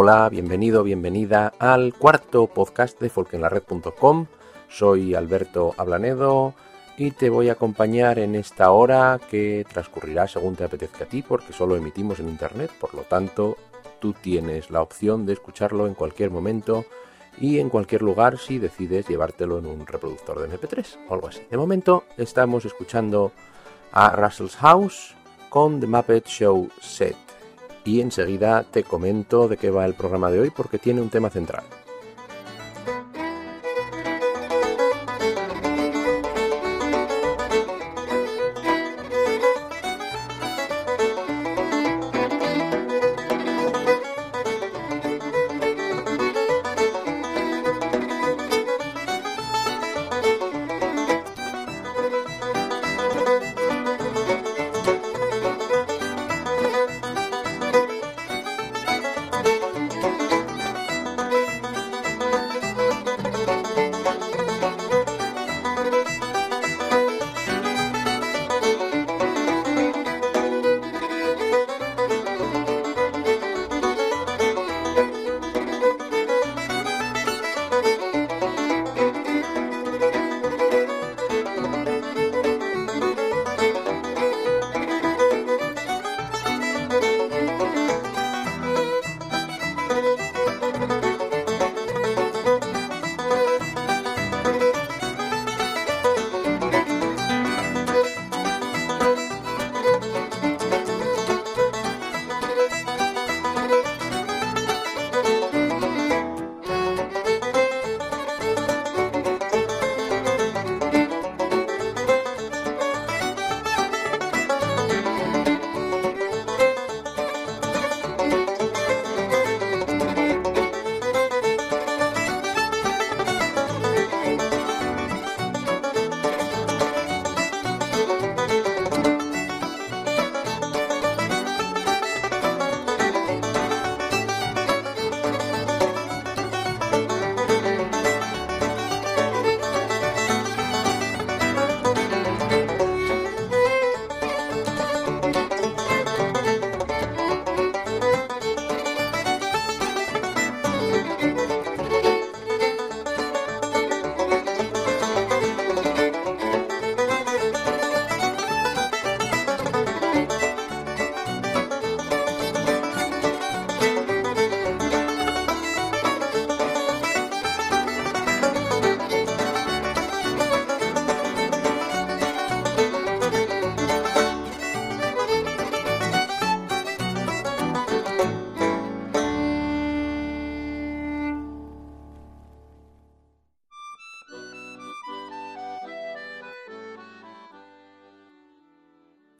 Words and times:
Hola, 0.00 0.28
bienvenido, 0.28 0.84
bienvenida 0.84 1.52
al 1.58 1.92
cuarto 1.92 2.46
podcast 2.46 3.00
de 3.00 3.10
folkenlared.com. 3.10 4.26
Soy 4.68 5.16
Alberto 5.16 5.74
Ablanedo 5.76 6.54
y 6.96 7.10
te 7.10 7.30
voy 7.30 7.48
a 7.48 7.54
acompañar 7.54 8.20
en 8.20 8.36
esta 8.36 8.70
hora 8.70 9.18
que 9.28 9.66
transcurrirá 9.68 10.28
según 10.28 10.54
te 10.54 10.62
apetezca 10.62 11.02
a 11.02 11.08
ti 11.08 11.22
porque 11.22 11.52
solo 11.52 11.74
emitimos 11.74 12.20
en 12.20 12.28
internet, 12.28 12.70
por 12.78 12.94
lo 12.94 13.02
tanto 13.02 13.56
tú 13.98 14.12
tienes 14.12 14.70
la 14.70 14.82
opción 14.82 15.26
de 15.26 15.32
escucharlo 15.32 15.88
en 15.88 15.94
cualquier 15.94 16.30
momento 16.30 16.84
y 17.36 17.58
en 17.58 17.68
cualquier 17.68 18.02
lugar 18.02 18.38
si 18.38 18.60
decides 18.60 19.08
llevártelo 19.08 19.58
en 19.58 19.66
un 19.66 19.84
reproductor 19.84 20.38
de 20.38 20.56
MP3 20.56 20.96
o 21.08 21.14
algo 21.14 21.26
así. 21.26 21.40
De 21.50 21.56
momento 21.56 22.04
estamos 22.16 22.64
escuchando 22.64 23.32
a 23.90 24.10
Russell's 24.10 24.54
House 24.58 25.16
con 25.48 25.80
The 25.80 25.88
Muppet 25.88 26.28
Show 26.28 26.68
Set 26.80 27.27
y 27.88 28.02
enseguida 28.02 28.64
te 28.64 28.84
comento 28.84 29.48
de 29.48 29.56
qué 29.56 29.70
va 29.70 29.86
el 29.86 29.94
programa 29.94 30.30
de 30.30 30.40
hoy 30.40 30.50
porque 30.50 30.78
tiene 30.78 31.00
un 31.00 31.08
tema 31.08 31.30
central. 31.30 31.64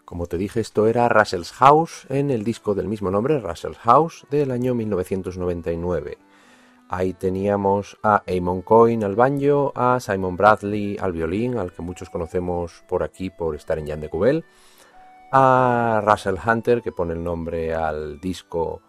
Como 0.08 0.26
te 0.26 0.38
dije, 0.38 0.60
esto 0.60 0.86
era 0.86 1.06
Russell's 1.10 1.52
House 1.52 2.06
en 2.08 2.30
el 2.30 2.42
disco 2.42 2.74
del 2.74 2.88
mismo 2.88 3.10
nombre, 3.10 3.40
Russell's 3.40 3.76
House, 3.76 4.26
del 4.30 4.52
año 4.52 4.74
1999. 4.74 6.16
Ahí 6.88 7.12
teníamos 7.12 7.98
a 8.02 8.22
Amon 8.26 8.62
Coyne 8.62 9.04
al 9.04 9.16
banjo, 9.16 9.70
a 9.76 10.00
Simon 10.00 10.34
Bradley 10.34 10.96
al 10.98 11.12
violín, 11.12 11.58
al 11.58 11.72
que 11.72 11.82
muchos 11.82 12.08
conocemos 12.08 12.82
por 12.88 13.02
aquí 13.02 13.28
por 13.28 13.54
estar 13.54 13.78
en 13.78 13.86
Jan 13.86 14.00
de 14.00 14.08
Cubel, 14.08 14.46
a 15.30 16.00
Russell 16.02 16.36
Hunter, 16.42 16.80
que 16.80 16.90
pone 16.90 17.12
el 17.12 17.22
nombre 17.22 17.74
al 17.74 18.18
disco, 18.18 18.80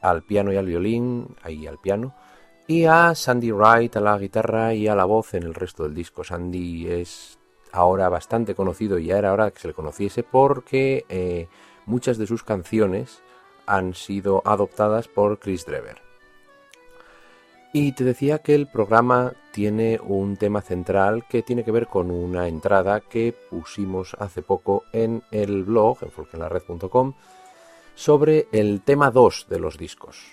al 0.00 0.24
piano 0.24 0.52
y 0.52 0.56
al 0.56 0.66
violín, 0.66 1.36
ahí 1.44 1.68
al 1.68 1.78
piano, 1.78 2.16
y 2.66 2.84
a 2.84 3.14
Sandy 3.14 3.52
Wright 3.52 3.96
a 3.96 4.00
la 4.00 4.18
guitarra 4.18 4.74
y 4.74 4.88
a 4.88 4.96
la 4.96 5.04
voz 5.04 5.34
en 5.34 5.44
el 5.44 5.54
resto 5.54 5.84
del 5.84 5.94
disco. 5.94 6.24
Sandy 6.24 6.88
es 6.88 7.37
ahora 7.72 8.08
bastante 8.08 8.54
conocido 8.54 8.98
y 8.98 9.06
ya 9.06 9.18
era 9.18 9.32
hora 9.32 9.50
que 9.50 9.60
se 9.60 9.68
le 9.68 9.74
conociese 9.74 10.22
porque 10.22 11.04
eh, 11.08 11.48
muchas 11.86 12.18
de 12.18 12.26
sus 12.26 12.42
canciones 12.42 13.22
han 13.66 13.94
sido 13.94 14.42
adoptadas 14.44 15.08
por 15.08 15.38
Chris 15.38 15.66
Drever. 15.66 16.08
Y 17.72 17.92
te 17.92 18.02
decía 18.02 18.38
que 18.38 18.54
el 18.54 18.66
programa 18.66 19.34
tiene 19.52 20.00
un 20.02 20.36
tema 20.36 20.62
central 20.62 21.26
que 21.28 21.42
tiene 21.42 21.64
que 21.64 21.70
ver 21.70 21.86
con 21.86 22.10
una 22.10 22.48
entrada 22.48 23.00
que 23.00 23.34
pusimos 23.50 24.16
hace 24.18 24.40
poco 24.40 24.84
en 24.92 25.22
el 25.30 25.64
blog, 25.64 25.98
en 26.02 26.10
folkenlared.com, 26.10 27.12
sobre 27.94 28.48
el 28.52 28.80
tema 28.80 29.10
2 29.10 29.46
de 29.50 29.58
los 29.58 29.76
discos. 29.76 30.24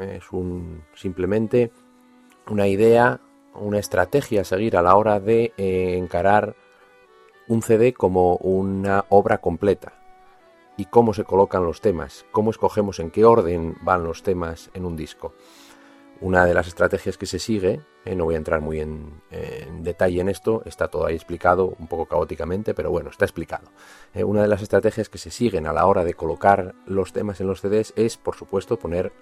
Es 0.00 0.32
un, 0.32 0.84
simplemente 0.94 1.72
una 2.48 2.68
idea, 2.68 3.20
una 3.54 3.78
estrategia 3.78 4.40
a 4.40 4.44
seguir 4.44 4.76
a 4.76 4.82
la 4.82 4.96
hora 4.96 5.20
de 5.20 5.52
eh, 5.58 5.96
encarar 5.98 6.54
un 7.48 7.62
CD 7.62 7.94
como 7.94 8.36
una 8.36 9.06
obra 9.08 9.38
completa 9.38 9.94
y 10.76 10.84
cómo 10.84 11.14
se 11.14 11.24
colocan 11.24 11.64
los 11.64 11.80
temas, 11.80 12.24
cómo 12.30 12.50
escogemos 12.50 13.00
en 13.00 13.10
qué 13.10 13.24
orden 13.24 13.76
van 13.82 14.04
los 14.04 14.22
temas 14.22 14.70
en 14.74 14.84
un 14.84 14.96
disco. 14.96 15.34
Una 16.20 16.44
de 16.44 16.52
las 16.52 16.66
estrategias 16.66 17.16
que 17.16 17.26
se 17.26 17.38
sigue, 17.38 17.80
eh, 18.04 18.14
no 18.14 18.24
voy 18.24 18.34
a 18.34 18.38
entrar 18.38 18.60
muy 18.60 18.80
en, 18.80 19.22
detalle 19.82 20.20
en 20.20 20.28
esto, 20.28 20.62
está 20.66 20.88
todo 20.88 21.06
ahí 21.06 21.14
explicado 21.14 21.74
un 21.78 21.86
poco 21.86 22.06
caóticamente, 22.06 22.74
pero 22.74 22.90
bueno, 22.90 23.10
está 23.10 23.24
explicado. 23.24 23.70
Eh, 24.14 24.24
una 24.24 24.42
de 24.42 24.48
las 24.48 24.62
estrategias 24.62 25.08
que 25.08 25.18
se 25.18 25.30
siguen 25.30 25.66
a 25.66 25.72
la 25.72 25.86
hora 25.86 26.04
de 26.04 26.14
colocar 26.14 26.74
los 26.86 27.12
temas 27.12 27.40
en 27.40 27.46
los 27.46 27.60
CDs 27.60 27.92
es, 27.96 28.16
por 28.16 28.34
supuesto, 28.34 28.78
poner 28.78 29.12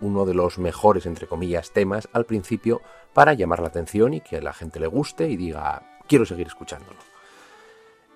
uno 0.00 0.26
de 0.26 0.34
los 0.34 0.58
mejores, 0.58 1.06
entre 1.06 1.26
comillas, 1.26 1.72
temas 1.72 2.08
al 2.12 2.26
principio 2.26 2.82
para 3.14 3.34
llamar 3.34 3.60
la 3.60 3.68
atención 3.68 4.14
y 4.14 4.20
que 4.20 4.38
a 4.38 4.42
la 4.42 4.52
gente 4.52 4.80
le 4.80 4.86
guste 4.86 5.28
y 5.28 5.36
diga, 5.36 6.00
quiero 6.08 6.26
seguir 6.26 6.48
escuchándolo. 6.48 7.09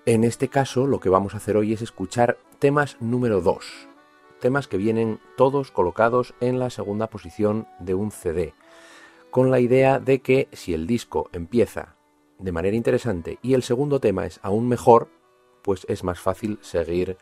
En 0.07 0.23
este 0.23 0.49
caso 0.49 0.85
lo 0.85 0.99
que 0.99 1.09
vamos 1.09 1.33
a 1.33 1.37
hacer 1.37 1.57
hoy 1.57 1.73
es 1.73 1.81
escuchar 1.81 2.37
temas 2.59 2.95
número 2.99 3.41
2, 3.41 3.65
temas 4.39 4.67
que 4.67 4.77
vienen 4.77 5.19
todos 5.35 5.71
colocados 5.71 6.35
en 6.41 6.59
la 6.59 6.69
segunda 6.69 7.09
posición 7.09 7.67
de 7.79 7.95
un 7.95 8.11
CD, 8.11 8.53
con 9.31 9.49
la 9.49 9.59
idea 9.59 9.99
de 9.99 10.21
que 10.21 10.47
si 10.51 10.75
el 10.75 10.85
disco 10.85 11.27
empieza 11.33 11.95
de 12.37 12.51
manera 12.51 12.75
interesante 12.75 13.39
y 13.41 13.55
el 13.55 13.63
segundo 13.63 13.99
tema 13.99 14.27
es 14.27 14.39
aún 14.43 14.67
mejor, 14.67 15.09
pues 15.63 15.87
es 15.89 16.03
más 16.03 16.19
fácil 16.19 16.59
seguir 16.61 17.17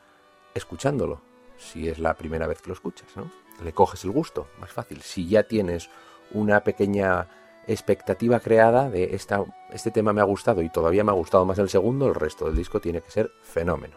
escuchándolo, 0.53 1.21
si 1.55 1.87
es 1.87 1.99
la 1.99 2.15
primera 2.15 2.47
vez 2.47 2.61
que 2.61 2.67
lo 2.67 2.73
escuchas, 2.73 3.15
¿no? 3.15 3.31
le 3.63 3.71
coges 3.71 4.03
el 4.03 4.11
gusto, 4.11 4.47
más 4.59 4.73
fácil. 4.73 5.01
Si 5.01 5.29
ya 5.29 5.43
tienes 5.43 5.89
una 6.31 6.65
pequeña 6.65 7.29
expectativa 7.67 8.39
creada 8.39 8.89
de 8.89 9.15
esta, 9.15 9.43
este 9.71 9.91
tema 9.91 10.13
me 10.13 10.21
ha 10.21 10.25
gustado 10.25 10.61
y 10.61 10.69
todavía 10.69 11.03
me 11.03 11.11
ha 11.11 11.15
gustado 11.15 11.45
más 11.45 11.59
el 11.59 11.69
segundo, 11.69 12.07
el 12.07 12.15
resto 12.15 12.45
del 12.45 12.55
disco 12.55 12.79
tiene 12.79 13.01
que 13.01 13.11
ser 13.11 13.31
fenómeno. 13.41 13.95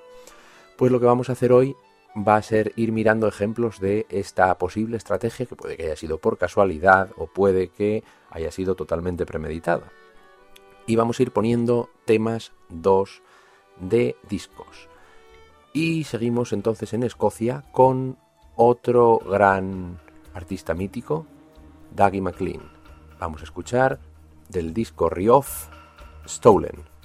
Pues 0.76 0.92
lo 0.92 1.00
que 1.00 1.06
vamos 1.06 1.28
a 1.28 1.32
hacer 1.32 1.52
hoy 1.52 1.74
va 2.16 2.36
a 2.36 2.42
ser 2.42 2.72
ir 2.76 2.92
mirando 2.92 3.28
ejemplos 3.28 3.80
de 3.80 4.06
esta 4.08 4.56
posible 4.58 4.96
estrategia 4.96 5.46
que 5.46 5.56
puede 5.56 5.76
que 5.76 5.84
haya 5.84 5.96
sido 5.96 6.18
por 6.18 6.38
casualidad 6.38 7.10
o 7.16 7.26
puede 7.26 7.68
que 7.68 8.04
haya 8.30 8.50
sido 8.50 8.74
totalmente 8.74 9.26
premeditada. 9.26 9.90
Y 10.86 10.96
vamos 10.96 11.18
a 11.18 11.22
ir 11.22 11.32
poniendo 11.32 11.90
temas 12.04 12.52
2 12.70 13.22
de 13.80 14.16
discos. 14.28 14.88
Y 15.72 16.04
seguimos 16.04 16.52
entonces 16.52 16.94
en 16.94 17.02
Escocia 17.02 17.64
con 17.72 18.16
otro 18.54 19.18
gran 19.18 19.98
artista 20.32 20.74
mítico, 20.74 21.26
Dougie 21.94 22.22
MacLean. 22.22 22.75
Vamos 23.18 23.40
a 23.40 23.44
escuchar 23.44 23.98
del 24.48 24.74
disco 24.74 25.08
Rioff 25.08 25.68
Stolen. 26.26 26.95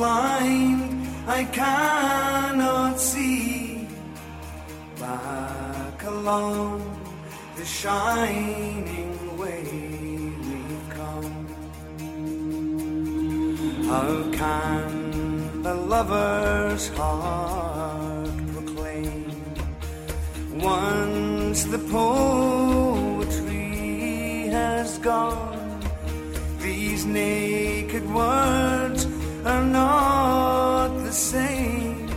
blind, 0.00 1.06
I 1.26 1.44
cannot 1.44 2.98
see. 2.98 3.86
Back 4.98 5.98
along 6.04 6.80
the 7.58 7.66
shining 7.66 9.12
way 9.40 9.62
we've 10.46 10.86
come. 10.98 11.36
How 13.90 14.12
can 14.40 14.90
the 15.66 15.74
lover's 15.92 16.84
heart 16.96 18.38
proclaim 18.54 19.30
once 20.72 21.60
the 21.74 21.82
poetry 21.96 23.68
has 24.60 24.88
gone? 25.10 25.60
These 26.66 27.04
naked 27.04 28.04
words 28.20 28.99
are 29.44 29.64
not 29.64 30.88
the 31.04 31.12
same. 31.12 32.08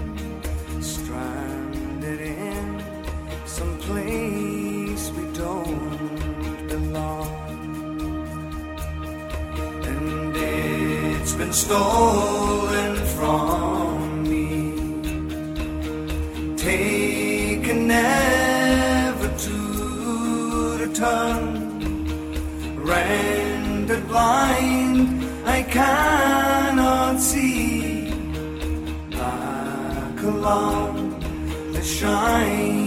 Stranded 0.82 2.20
in 2.20 2.84
some 3.46 3.78
place 3.80 5.12
we 5.12 5.24
don't 5.34 6.68
belong, 6.68 7.30
and 9.86 10.36
it's 10.36 11.34
been 11.34 11.54
stolen 11.54 12.96
from 13.18 14.24
me, 14.24 14.74
taken 16.58 17.88
never 17.88 19.30
to 19.46 19.58
return, 20.84 21.44
rendered 22.76 24.08
blind. 24.08 25.24
I 25.46 25.64
can't. 25.64 26.43
alone 30.44 31.22
to 31.74 31.82
shine. 31.82 32.83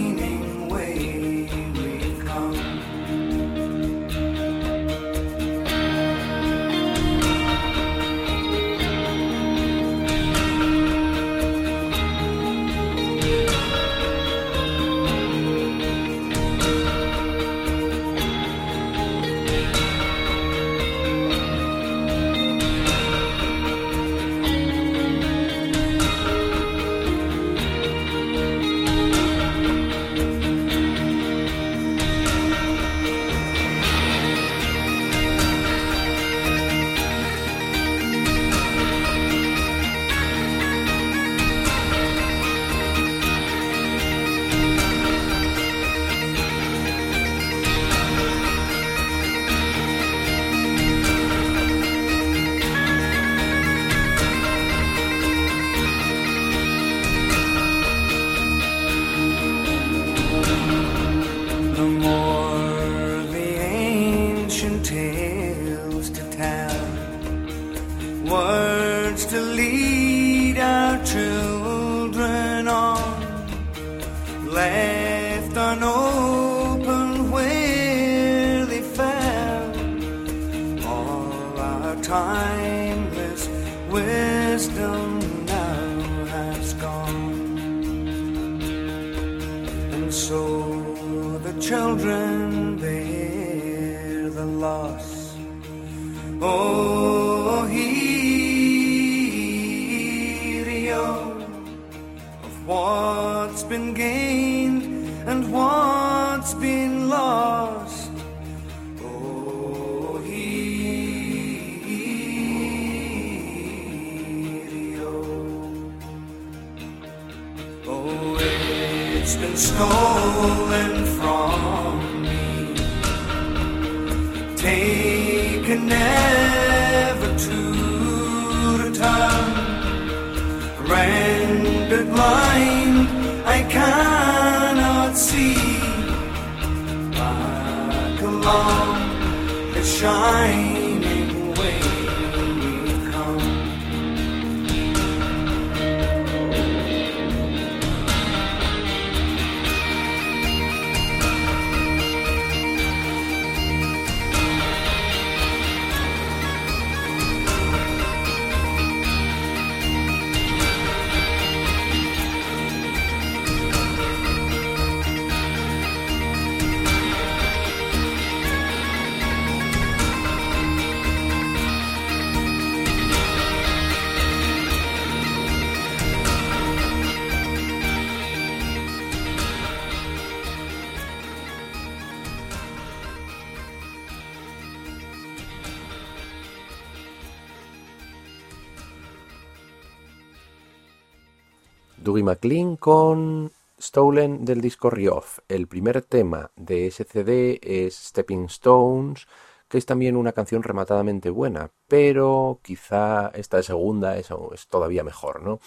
Dougie 192.17 192.23
MacLean 192.23 192.77
con 192.77 193.51
Stolen 193.79 194.43
del 194.43 194.59
disco 194.59 194.89
Rioff. 194.89 195.37
El 195.47 195.67
primer 195.67 196.01
tema 196.01 196.49
de 196.55 196.87
ese 196.87 197.03
CD 197.03 197.59
es 197.61 197.95
Stepping 197.95 198.45
Stones, 198.45 199.27
que 199.67 199.77
es 199.77 199.85
también 199.85 200.15
una 200.15 200.31
canción 200.31 200.63
rematadamente 200.63 201.29
buena, 201.29 201.69
pero 201.87 202.59
quizá 202.63 203.27
esta 203.35 203.61
segunda 203.61 204.17
es, 204.17 204.29
es 204.51 204.67
todavía 204.67 205.03
mejor, 205.03 205.43
¿no? 205.43 205.59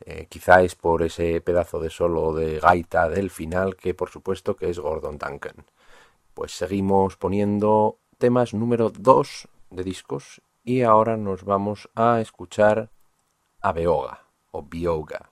Eh, 0.00 0.26
quizá 0.28 0.62
es 0.62 0.74
por 0.74 1.04
ese 1.04 1.40
pedazo 1.40 1.78
de 1.78 1.90
solo 1.90 2.34
de 2.34 2.58
gaita 2.58 3.08
del 3.08 3.30
final 3.30 3.76
que 3.76 3.94
por 3.94 4.10
supuesto 4.10 4.56
que 4.56 4.70
es 4.70 4.80
Gordon 4.80 5.18
Duncan. 5.18 5.66
Pues 6.34 6.50
seguimos 6.50 7.16
poniendo 7.16 7.98
temas 8.18 8.54
número 8.54 8.90
2 8.90 9.48
de 9.70 9.84
discos 9.84 10.42
y 10.64 10.82
ahora 10.82 11.16
nos 11.16 11.44
vamos 11.44 11.88
a 11.94 12.20
escuchar 12.20 12.90
a 13.60 13.70
Beoga 13.70 14.24
o 14.50 14.64
Bioga. 14.64 15.29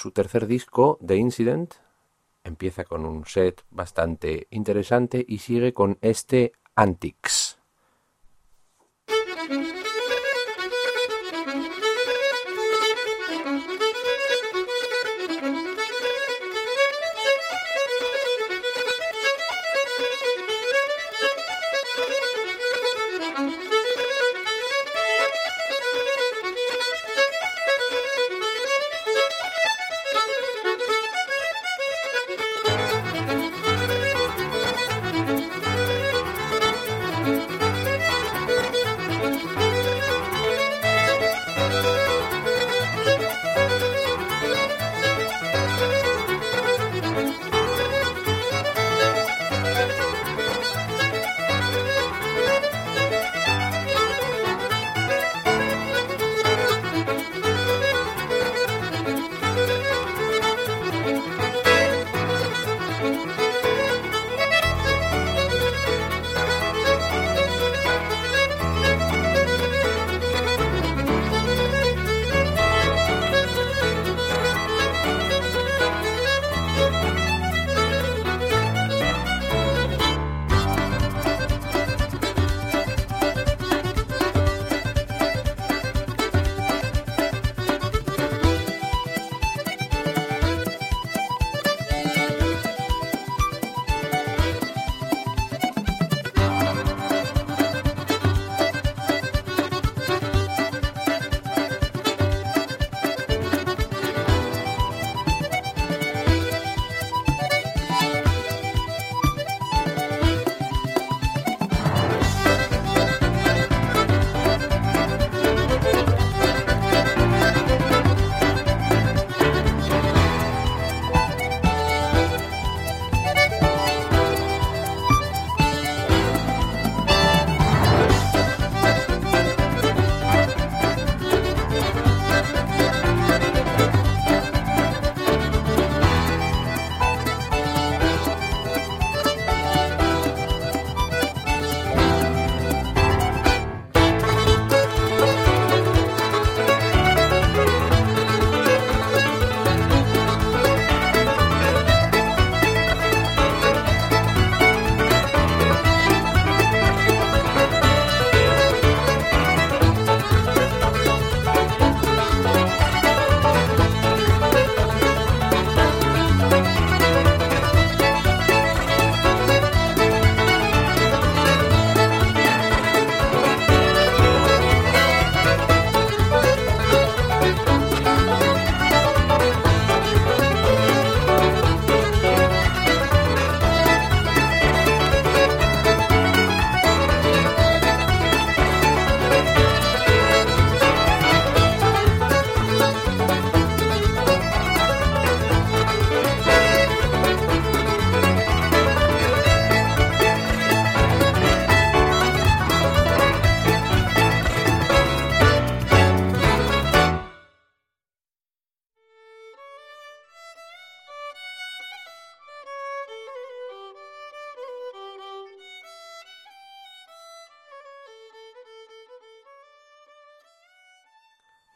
Su 0.00 0.12
tercer 0.12 0.46
disco, 0.46 0.98
The 1.06 1.16
Incident, 1.16 1.74
empieza 2.42 2.84
con 2.84 3.04
un 3.04 3.26
set 3.26 3.66
bastante 3.68 4.46
interesante 4.48 5.22
y 5.28 5.40
sigue 5.40 5.74
con 5.74 5.98
este 6.00 6.52
Antics. 6.74 7.59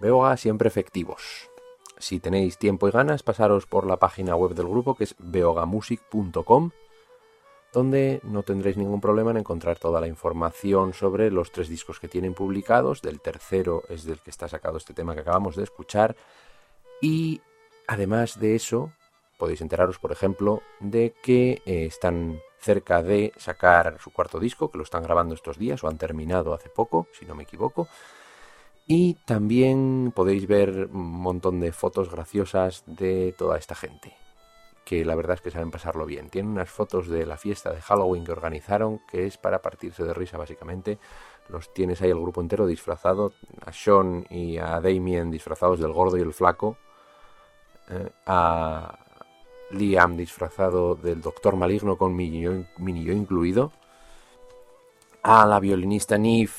Beoga 0.05 0.37
siempre 0.37 0.69
efectivos. 0.69 1.49
Si 1.97 2.21
tenéis 2.21 2.59
tiempo 2.59 2.87
y 2.87 2.91
ganas, 2.91 3.23
pasaros 3.23 3.65
por 3.65 3.87
la 3.87 3.97
página 3.97 4.37
web 4.37 4.55
del 4.55 4.69
grupo 4.69 4.95
que 4.95 5.05
es 5.05 5.15
beogamusic.com 5.19 6.73
donde 7.73 8.21
no 8.23 8.43
tendréis 8.43 8.77
ningún 8.77 9.01
problema 9.01 9.31
en 9.31 9.39
encontrar 9.39 9.79
toda 9.79 10.03
la 10.03 10.07
información 10.07 10.93
sobre 10.93 11.31
los 11.31 11.53
tres 11.53 11.71
discos 11.71 12.01
que 12.01 12.09
tienen 12.09 12.35
publicados. 12.35 13.01
Del 13.01 13.23
tercero 13.23 13.83
es 13.89 14.05
del 14.05 14.21
que 14.21 14.29
está 14.29 14.47
sacado 14.47 14.77
este 14.77 14.93
tema 14.93 15.15
que 15.15 15.23
acabamos 15.23 15.57
de 15.57 15.63
escuchar. 15.63 16.15
Y 17.01 17.41
además 17.89 18.39
de 18.39 18.57
eso, 18.57 18.93
podéis 19.39 19.63
enteraros, 19.63 19.99
por 19.99 20.13
ejemplo, 20.13 20.61
de 20.81 21.15
que 21.23 21.63
eh, 21.65 21.87
están 21.87 22.43
cerca 22.61 23.03
de 23.03 23.33
sacar 23.39 23.97
su 24.01 24.13
cuarto 24.13 24.39
disco, 24.39 24.71
que 24.71 24.77
lo 24.77 24.85
están 24.85 25.03
grabando 25.03 25.35
estos 25.35 25.57
días 25.57 25.83
o 25.83 25.89
han 25.89 25.97
terminado 25.97 26.53
hace 26.53 26.69
poco, 26.69 27.09
si 27.19 27.25
no 27.25 27.35
me 27.35 27.45
equivoco. 27.45 27.89
Y 28.87 29.15
también 29.25 30.13
podéis 30.15 30.47
ver 30.47 30.89
un 30.93 31.11
montón 31.11 31.61
de 31.61 31.73
fotos 31.73 32.11
graciosas 32.11 32.85
de 32.87 33.35
toda 33.37 33.57
esta 33.57 33.75
gente 33.75 34.15
que 34.85 35.05
la 35.05 35.15
verdad 35.15 35.35
es 35.35 35.41
que 35.41 35.51
saben 35.51 35.71
pasarlo 35.71 36.07
bien. 36.07 36.29
Tienen 36.31 36.53
unas 36.53 36.71
fotos 36.71 37.09
de 37.09 37.27
la 37.27 37.37
fiesta 37.37 37.73
de 37.73 37.81
Halloween 37.81 38.25
que 38.25 38.33
organizaron, 38.33 39.01
que 39.11 39.27
es 39.27 39.39
para 39.39 39.63
partirse 39.63 40.05
de 40.05 40.15
risa 40.15 40.37
básicamente. 40.37 40.99
Los 41.49 41.73
tienes 41.73 42.03
ahí 42.03 42.11
el 42.11 42.21
grupo 42.21 42.41
entero 42.41 42.67
disfrazado, 42.67 43.33
a 43.65 43.73
Sean 43.73 44.27
y 44.31 44.59
a 44.59 44.81
Damien 44.81 45.31
disfrazados 45.31 45.81
del 45.81 45.93
gordo 45.93 46.17
y 46.17 46.21
el 46.21 46.33
flaco, 46.33 46.77
eh, 47.89 48.11
a 48.27 48.99
Liam 49.71 50.17
disfrazado 50.17 50.95
del 50.95 51.21
doctor 51.21 51.57
maligno 51.57 51.97
con 51.97 52.15
mini 52.15 52.43
yo, 52.43 53.13
incluido, 53.13 53.73
a 55.23 55.47
la 55.47 55.61
violinista 55.61 56.19
Neve 56.19 56.53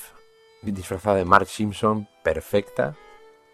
disfrazada 0.72 1.16
de 1.16 1.24
Mark 1.24 1.46
Simpson, 1.46 2.08
perfecta, 2.22 2.94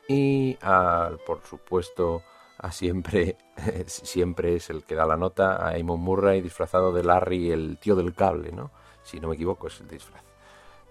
y 0.08 0.58
a, 0.62 1.10
por 1.26 1.42
supuesto, 1.44 2.22
a 2.58 2.72
siempre, 2.72 3.36
siempre 3.86 4.56
es 4.56 4.70
el 4.70 4.84
que 4.84 4.94
da 4.94 5.06
la 5.06 5.16
nota, 5.16 5.66
a 5.66 5.76
Eamon 5.76 6.00
Murray 6.00 6.40
disfrazado 6.40 6.92
de 6.92 7.04
Larry, 7.04 7.50
el 7.50 7.78
tío 7.78 7.96
del 7.96 8.14
cable, 8.14 8.52
¿no? 8.52 8.70
Si 9.02 9.20
no 9.20 9.28
me 9.28 9.34
equivoco 9.34 9.66
es 9.66 9.80
el 9.80 9.88
disfraz. 9.88 10.22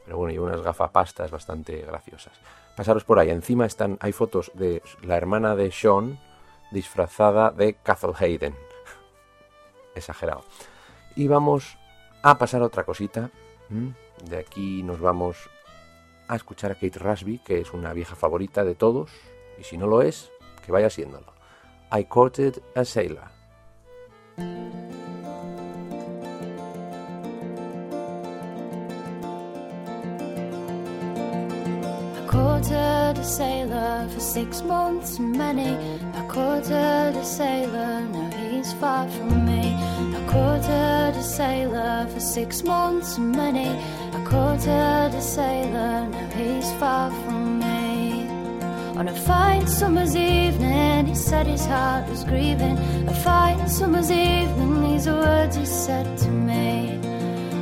Pero 0.04 0.18
bueno, 0.18 0.34
y 0.34 0.38
unas 0.38 0.62
gafapastas 0.62 1.32
bastante 1.32 1.78
graciosas. 1.82 2.34
Pasaros 2.76 3.04
por 3.04 3.20
ahí, 3.20 3.30
encima 3.30 3.66
están, 3.66 3.98
hay 4.02 4.12
fotos 4.12 4.52
de 4.54 4.82
la 5.04 5.16
hermana 5.16 5.56
de 5.56 5.72
Sean 5.72 6.20
disfrazada 6.72 7.52
de 7.52 7.76
Cathal 7.76 8.14
Hayden. 8.18 8.56
Exagerado. 9.96 10.44
Y 11.16 11.28
vamos 11.28 11.78
a 12.24 12.38
pasar 12.38 12.62
a 12.62 12.66
otra 12.66 12.84
cosita. 12.84 13.30
De 14.26 14.38
aquí 14.38 14.84
nos 14.84 15.00
vamos 15.00 15.50
a 16.32 16.38
escuchar 16.38 16.72
a 16.72 16.76
Kate 16.76 16.98
Rasby, 16.98 17.40
que 17.40 17.60
es 17.60 17.74
una 17.74 17.92
vieja 17.92 18.16
favorita 18.16 18.64
de 18.64 18.74
todos, 18.74 19.12
y 19.60 19.66
si 19.66 19.78
no 19.78 19.86
lo 19.86 20.02
es, 20.02 20.32
que 20.66 20.72
vaya 20.72 20.90
siéndolo. 20.90 21.34
I 21.92 22.06
courted 22.06 22.64
a 22.74 22.86
sailor. 22.86 23.28
I 32.16 32.28
courted 32.30 33.18
a 33.18 33.24
sailor 33.26 34.08
for 34.08 34.22
six 34.22 34.64
months 34.64 35.20
and 35.20 35.38
many. 35.38 35.76
I 36.16 36.26
courted 36.30 37.14
a 37.14 37.26
sailor, 37.26 38.08
now 38.08 38.32
he's 38.38 38.72
far 38.76 39.06
from 39.10 39.46
me. 39.46 39.76
I 40.16 40.32
courted 40.32 41.20
a 41.20 41.24
sailor 41.24 42.08
for 42.08 42.22
six 42.22 42.64
months 42.64 43.18
and 43.18 43.36
many. 43.36 43.68
A 44.34 45.24
sailor, 45.24 46.08
now 46.08 46.30
he's 46.30 46.72
far 46.80 47.12
from 47.24 47.60
me. 47.60 48.28
On 48.98 49.08
a 49.10 49.14
fine 49.14 49.68
summer's 49.68 50.16
evening, 50.16 51.06
he 51.06 51.16
said 51.16 51.48
his 51.48 51.66
heart 51.66 52.08
was 52.10 52.24
grieving. 52.24 52.78
A 53.10 53.14
fine 53.14 53.68
summer's 53.68 54.10
evening, 54.10 54.84
these 54.84 55.08
are 55.08 55.20
words 55.20 55.58
he 55.58 55.66
said 55.66 56.18
to 56.20 56.30
me. 56.30 56.98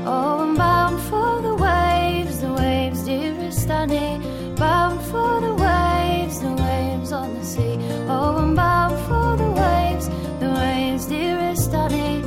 Oh, 0.05 0.41
I'm 0.41 0.55
bound 0.55 1.01
for 1.09 1.41
the 1.41 1.55
waves, 1.55 2.39
the 2.39 2.53
waves, 2.53 3.03
dearest 3.03 3.69
Annie. 3.69 4.19
Bound 4.55 5.01
for 5.01 5.41
the 5.41 5.55
waves, 5.55 6.39
the 6.39 6.53
waves 6.53 7.11
on 7.11 7.33
the 7.33 7.43
sea. 7.43 7.77
Oh, 8.07 8.37
I'm 8.37 8.53
bound 8.53 8.95
for 9.07 9.35
the 9.43 9.51
waves, 9.51 10.07
the 10.39 10.51
waves, 10.51 11.07
dearest 11.07 11.73
Annie. 11.73 12.18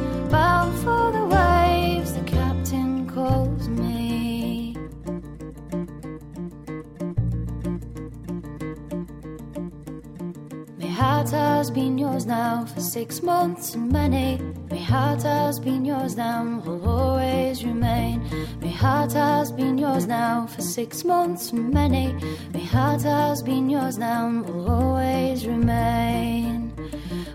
Has 11.33 11.71
been 11.71 11.99
yours 11.99 12.27
now 12.27 12.64
for 12.64 12.81
six 12.81 13.23
months 13.23 13.75
and 13.75 13.90
many. 13.90 14.38
My 14.71 14.77
heart 14.77 15.23
has 15.23 15.59
been 15.59 15.85
yours 15.85 16.16
now, 16.16 16.62
will 16.64 16.88
always 16.88 17.64
remain. 17.64 18.23
My 18.61 18.68
heart 18.68 19.12
has 19.12 19.51
been 19.51 19.77
yours 19.79 20.07
now 20.07 20.47
for 20.47 20.62
six 20.62 21.05
months 21.05 21.53
and 21.53 21.73
many. 21.73 22.14
My 22.55 22.61
heart 22.61 23.03
has 23.03 23.42
been 23.42 23.68
yours 23.68 23.99
now, 23.99 24.42
will 24.42 24.71
always 24.71 25.47
remain. 25.47 26.73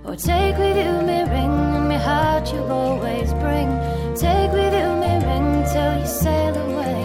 Or 0.06 0.16
take 0.16 0.58
with 0.58 0.78
you 0.78 0.94
my 1.10 1.22
ring, 1.34 1.56
and 1.78 1.90
my 1.90 1.98
heart 1.98 2.52
you'll 2.54 2.72
always 2.72 3.34
bring. 3.34 3.70
Take 4.16 4.52
with 4.52 4.74
you 4.74 4.90
my 5.04 5.16
ring 5.28 5.66
till 5.72 6.00
you 6.00 6.08
sail 6.08 6.56
away 6.56 6.97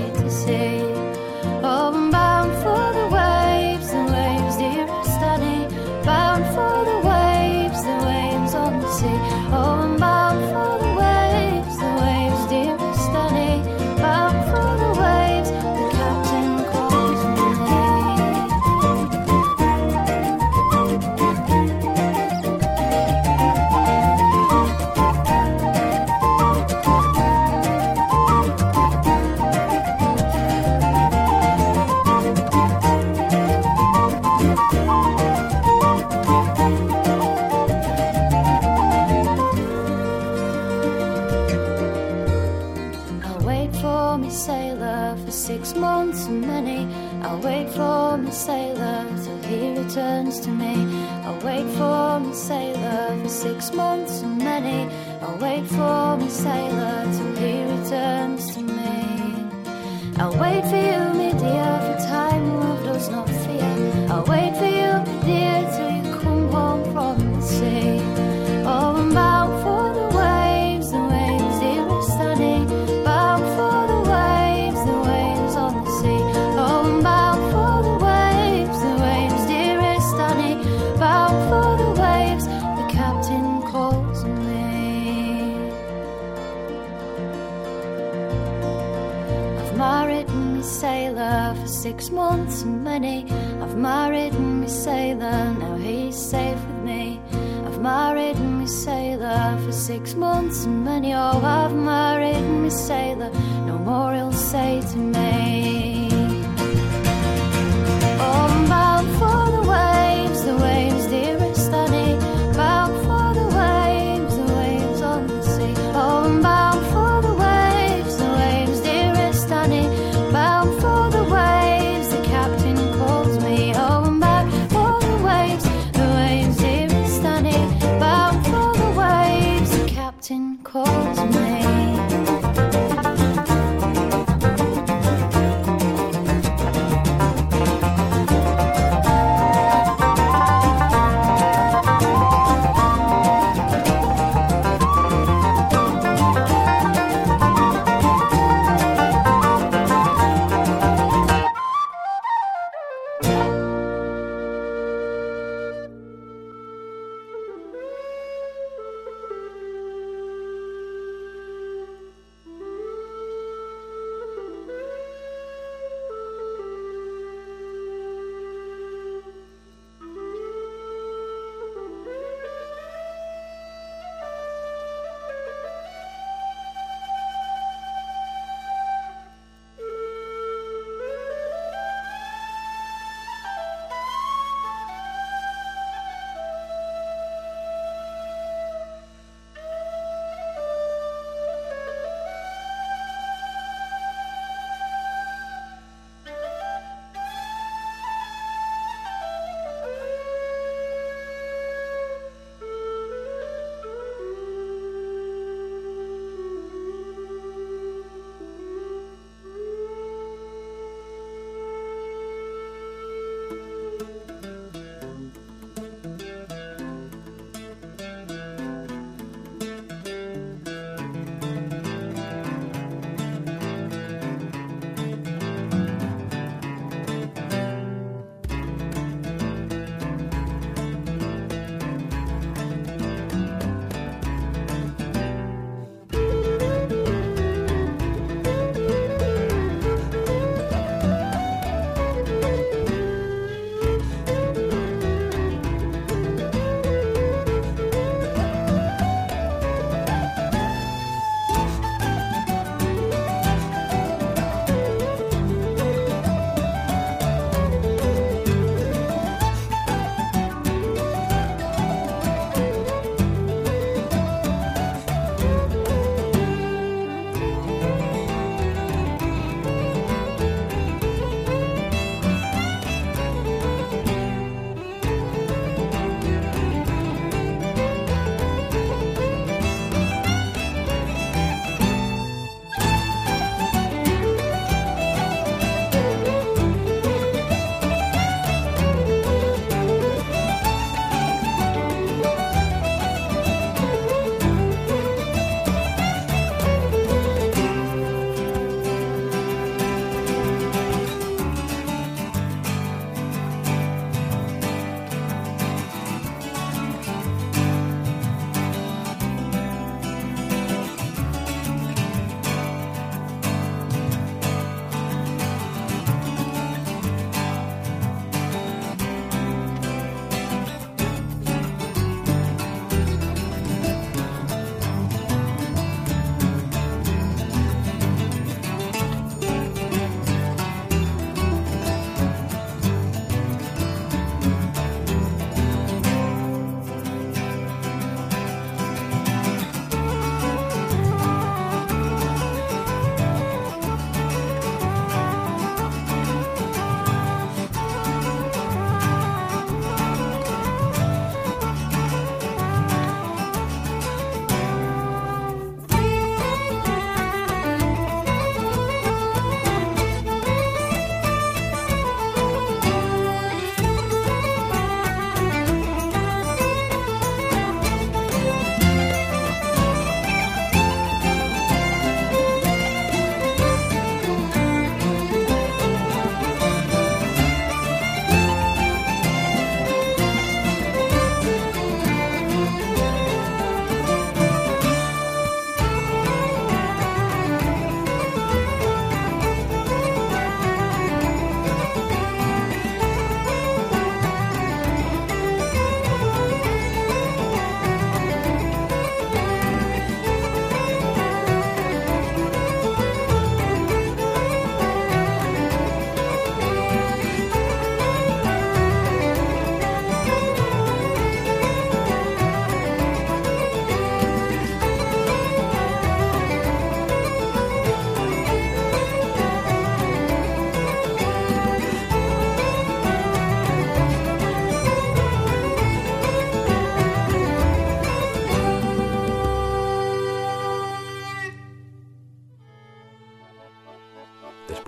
calls 130.63 131.35
me. 131.35 131.42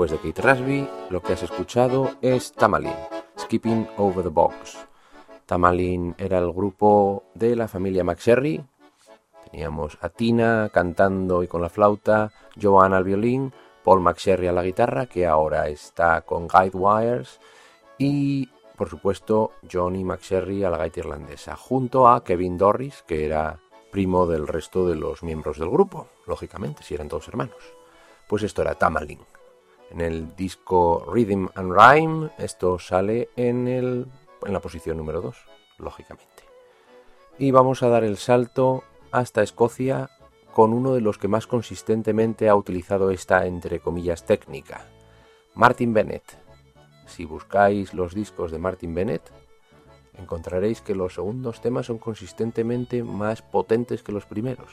Después 0.04 0.22
de 0.22 0.32
Kate 0.32 0.42
Rasby, 0.42 0.88
lo 1.08 1.22
que 1.22 1.32
has 1.32 1.42
escuchado 1.42 2.10
es 2.20 2.52
Tamalin, 2.52 2.92
Skipping 3.38 3.88
Over 3.96 4.24
the 4.24 4.28
Box. 4.28 4.86
Tamalin 5.46 6.14
era 6.18 6.38
el 6.38 6.52
grupo 6.52 7.24
de 7.34 7.56
la 7.56 7.68
familia 7.68 8.04
McSherry. 8.04 8.62
Teníamos 9.50 9.96
a 10.02 10.10
Tina 10.10 10.68
cantando 10.72 11.42
y 11.42 11.48
con 11.48 11.62
la 11.62 11.70
flauta, 11.70 12.32
Joanna 12.60 12.98
al 12.98 13.04
violín, 13.04 13.54
Paul 13.82 14.00
McSherry 14.00 14.46
a 14.46 14.52
la 14.52 14.62
guitarra, 14.62 15.06
que 15.06 15.26
ahora 15.26 15.68
está 15.68 16.20
con 16.22 16.48
Guide 16.48 16.76
Wires, 16.76 17.40
y 17.96 18.50
por 18.76 18.90
supuesto 18.90 19.52
Johnny 19.70 20.04
McSherry 20.04 20.64
a 20.64 20.70
la 20.70 20.78
gaita 20.78 21.00
irlandesa, 21.00 21.56
junto 21.56 22.08
a 22.08 22.24
Kevin 22.24 22.58
Dorris, 22.58 23.02
que 23.06 23.24
era 23.24 23.58
primo 23.90 24.26
del 24.26 24.48
resto 24.48 24.86
de 24.86 24.96
los 24.96 25.22
miembros 25.22 25.58
del 25.58 25.70
grupo, 25.70 26.08
lógicamente, 26.26 26.82
si 26.82 26.94
eran 26.94 27.08
todos 27.08 27.28
hermanos. 27.28 27.56
Pues 28.28 28.42
esto 28.42 28.60
era 28.60 28.74
Tamalin. 28.74 29.20
En 29.94 30.00
el 30.00 30.34
disco 30.34 31.06
Rhythm 31.06 31.50
and 31.54 31.72
Rhyme, 31.72 32.30
esto 32.38 32.80
sale 32.80 33.28
en, 33.36 33.68
el, 33.68 34.06
en 34.44 34.52
la 34.52 34.58
posición 34.58 34.96
número 34.96 35.20
2, 35.20 35.36
lógicamente. 35.78 36.42
Y 37.38 37.52
vamos 37.52 37.84
a 37.84 37.88
dar 37.88 38.02
el 38.02 38.16
salto 38.16 38.82
hasta 39.12 39.44
Escocia 39.44 40.10
con 40.52 40.72
uno 40.72 40.94
de 40.94 41.00
los 41.00 41.16
que 41.16 41.28
más 41.28 41.46
consistentemente 41.46 42.48
ha 42.48 42.56
utilizado 42.56 43.12
esta, 43.12 43.46
entre 43.46 43.78
comillas, 43.78 44.26
técnica, 44.26 44.84
Martin 45.54 45.94
Bennett. 45.94 46.38
Si 47.06 47.24
buscáis 47.24 47.94
los 47.94 48.14
discos 48.14 48.50
de 48.50 48.58
Martin 48.58 48.96
Bennett, 48.96 49.30
encontraréis 50.14 50.80
que 50.80 50.96
los 50.96 51.14
segundos 51.14 51.60
temas 51.60 51.86
son 51.86 51.98
consistentemente 51.98 53.04
más 53.04 53.42
potentes 53.42 54.02
que 54.02 54.10
los 54.10 54.26
primeros. 54.26 54.72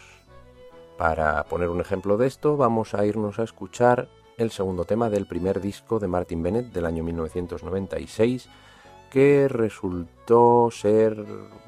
Para 0.98 1.44
poner 1.44 1.70
un 1.70 1.80
ejemplo 1.80 2.18
de 2.18 2.26
esto, 2.26 2.58
vamos 2.58 2.96
a 2.96 3.06
irnos 3.06 3.38
a 3.38 3.44
escuchar 3.44 4.10
el 4.42 4.52
segundo 4.52 4.86
tema 4.86 5.10
del 5.10 5.28
primer 5.28 5.62
disco 5.62 6.00
de 6.00 6.08
Martin 6.08 6.42
Bennett 6.42 6.74
del 6.74 6.86
año 6.86 7.04
1996, 7.04 8.50
que 9.12 9.48
resultó 9.48 10.70
ser 10.72 11.16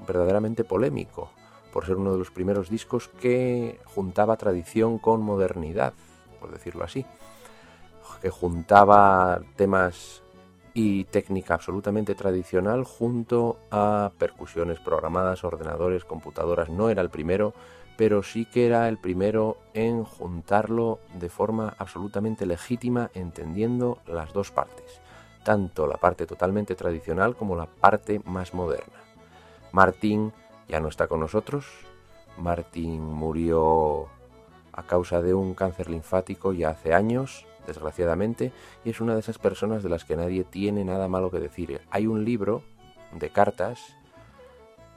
verdaderamente 0.07 0.63
polémico, 0.63 1.29
por 1.71 1.85
ser 1.85 1.97
uno 1.97 2.13
de 2.13 2.17
los 2.17 2.31
primeros 2.31 2.69
discos 2.69 3.09
que 3.09 3.79
juntaba 3.85 4.37
tradición 4.37 4.97
con 4.97 5.21
modernidad, 5.21 5.93
por 6.39 6.51
decirlo 6.51 6.83
así, 6.83 7.05
que 8.21 8.29
juntaba 8.29 9.41
temas 9.55 10.23
y 10.73 11.03
técnica 11.05 11.53
absolutamente 11.53 12.15
tradicional 12.15 12.83
junto 12.85 13.59
a 13.69 14.11
percusiones 14.17 14.79
programadas, 14.79 15.43
ordenadores, 15.43 16.05
computadoras. 16.05 16.69
No 16.69 16.89
era 16.89 17.01
el 17.01 17.09
primero, 17.09 17.53
pero 17.97 18.23
sí 18.23 18.45
que 18.45 18.65
era 18.65 18.87
el 18.89 18.97
primero 18.97 19.57
en 19.73 20.03
juntarlo 20.03 20.99
de 21.19 21.29
forma 21.29 21.75
absolutamente 21.77 22.45
legítima, 22.45 23.11
entendiendo 23.13 23.99
las 24.07 24.33
dos 24.33 24.51
partes, 24.51 25.01
tanto 25.43 25.87
la 25.87 25.97
parte 25.97 26.25
totalmente 26.25 26.75
tradicional 26.75 27.35
como 27.35 27.55
la 27.55 27.67
parte 27.67 28.21
más 28.25 28.53
moderna. 28.53 28.99
Martín 29.71 30.33
ya 30.67 30.79
no 30.79 30.87
está 30.87 31.07
con 31.07 31.19
nosotros. 31.19 31.65
Martín 32.37 33.03
murió 33.03 34.07
a 34.71 34.83
causa 34.83 35.21
de 35.21 35.33
un 35.33 35.53
cáncer 35.53 35.89
linfático 35.89 36.53
ya 36.53 36.69
hace 36.69 36.93
años, 36.93 37.45
desgraciadamente, 37.67 38.51
y 38.83 38.89
es 38.89 39.01
una 39.01 39.13
de 39.13 39.19
esas 39.19 39.37
personas 39.37 39.83
de 39.83 39.89
las 39.89 40.03
que 40.03 40.15
nadie 40.15 40.43
tiene 40.43 40.83
nada 40.83 41.07
malo 41.07 41.29
que 41.29 41.39
decir. 41.39 41.81
Hay 41.91 42.07
un 42.07 42.25
libro 42.25 42.63
de 43.11 43.29
cartas 43.29 43.95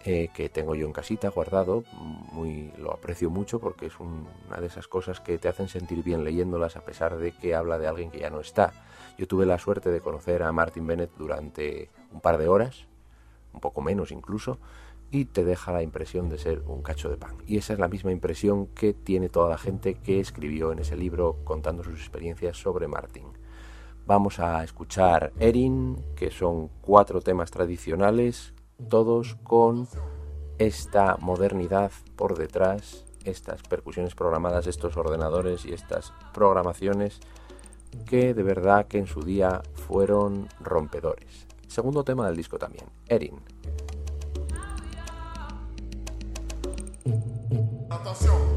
eh, 0.09 0.31
que 0.33 0.49
tengo 0.49 0.77
yo 0.77 0.87
en 0.87 0.93
casita 0.93 1.31
guardado, 1.31 1.83
muy, 2.31 2.73
lo 2.79 2.93
aprecio 2.93 3.29
mucho 3.29 3.59
porque 3.59 3.87
es 3.87 3.95
una 3.99 4.61
de 4.61 4.69
esas 4.69 4.87
cosas 4.87 5.19
que 5.19 5.37
te 5.37 5.49
hacen 5.49 5.67
sentir 5.67 6.05
bien 6.05 6.23
leyéndolas 6.23 6.77
a 6.77 6.85
pesar 6.85 7.17
de 7.17 7.33
que 7.33 7.57
habla 7.57 7.77
de 7.77 7.89
alguien 7.89 8.13
que 8.13 8.21
ya 8.21 8.31
no 8.31 8.39
está. 8.39 8.73
Yo 9.19 9.27
tuve 9.27 9.47
la 9.47 9.59
suerte 9.59 9.91
de 9.91 10.01
conocer 10.01 10.45
a 10.45 10.53
Martin 10.53 10.87
Bennett 10.87 11.11
durante 11.19 11.91
un 12.13 12.21
par 12.21 12.39
de 12.39 12.47
horas, 12.47 12.87
un 13.53 13.59
poco 13.59 13.81
menos 13.81 14.13
incluso, 14.13 14.61
y 15.11 15.25
te 15.25 15.45
deja 15.45 15.73
la 15.73 15.83
impresión 15.83 16.29
de 16.29 16.39
ser 16.39 16.63
un 16.69 16.83
cacho 16.83 17.09
de 17.09 17.17
pan. 17.17 17.39
Y 17.45 17.59
esa 17.59 17.73
es 17.73 17.81
la 17.81 17.89
misma 17.89 18.13
impresión 18.13 18.69
que 18.69 18.95
tiene 18.95 19.29
toda 19.29 19.51
la 19.51 19.59
gente 19.59 19.95
que 19.95 20.21
escribió 20.21 20.71
en 20.71 20.79
ese 20.79 20.97
libro 20.97 21.39
contando 21.43 21.83
sus 21.83 21.99
experiencias 21.99 22.57
sobre 22.57 22.87
Martin. 22.87 23.25
Vamos 24.07 24.39
a 24.39 24.63
escuchar 24.63 25.33
Erin, 25.41 25.97
que 26.15 26.31
son 26.31 26.69
cuatro 26.81 27.21
temas 27.23 27.51
tradicionales 27.51 28.55
todos 28.89 29.37
con 29.43 29.89
esta 30.59 31.17
modernidad 31.21 31.91
por 32.17 32.37
detrás, 32.37 33.05
estas 33.25 33.63
percusiones 33.63 34.15
programadas, 34.15 34.67
estos 34.67 34.97
ordenadores 34.97 35.65
y 35.67 35.73
estas 35.73 36.13
programaciones 36.33 37.21
que 38.07 38.35
de 38.35 38.43
verdad 38.43 38.87
que 38.87 38.99
en 38.99 39.07
su 39.07 39.23
día 39.23 39.63
fueron 39.75 40.49
rompedores. 40.61 41.47
Segundo 41.67 42.05
tema 42.05 42.27
del 42.27 42.37
disco 42.37 42.59
también, 42.59 42.87
Erin. 43.09 43.41
Atención. 47.91 48.56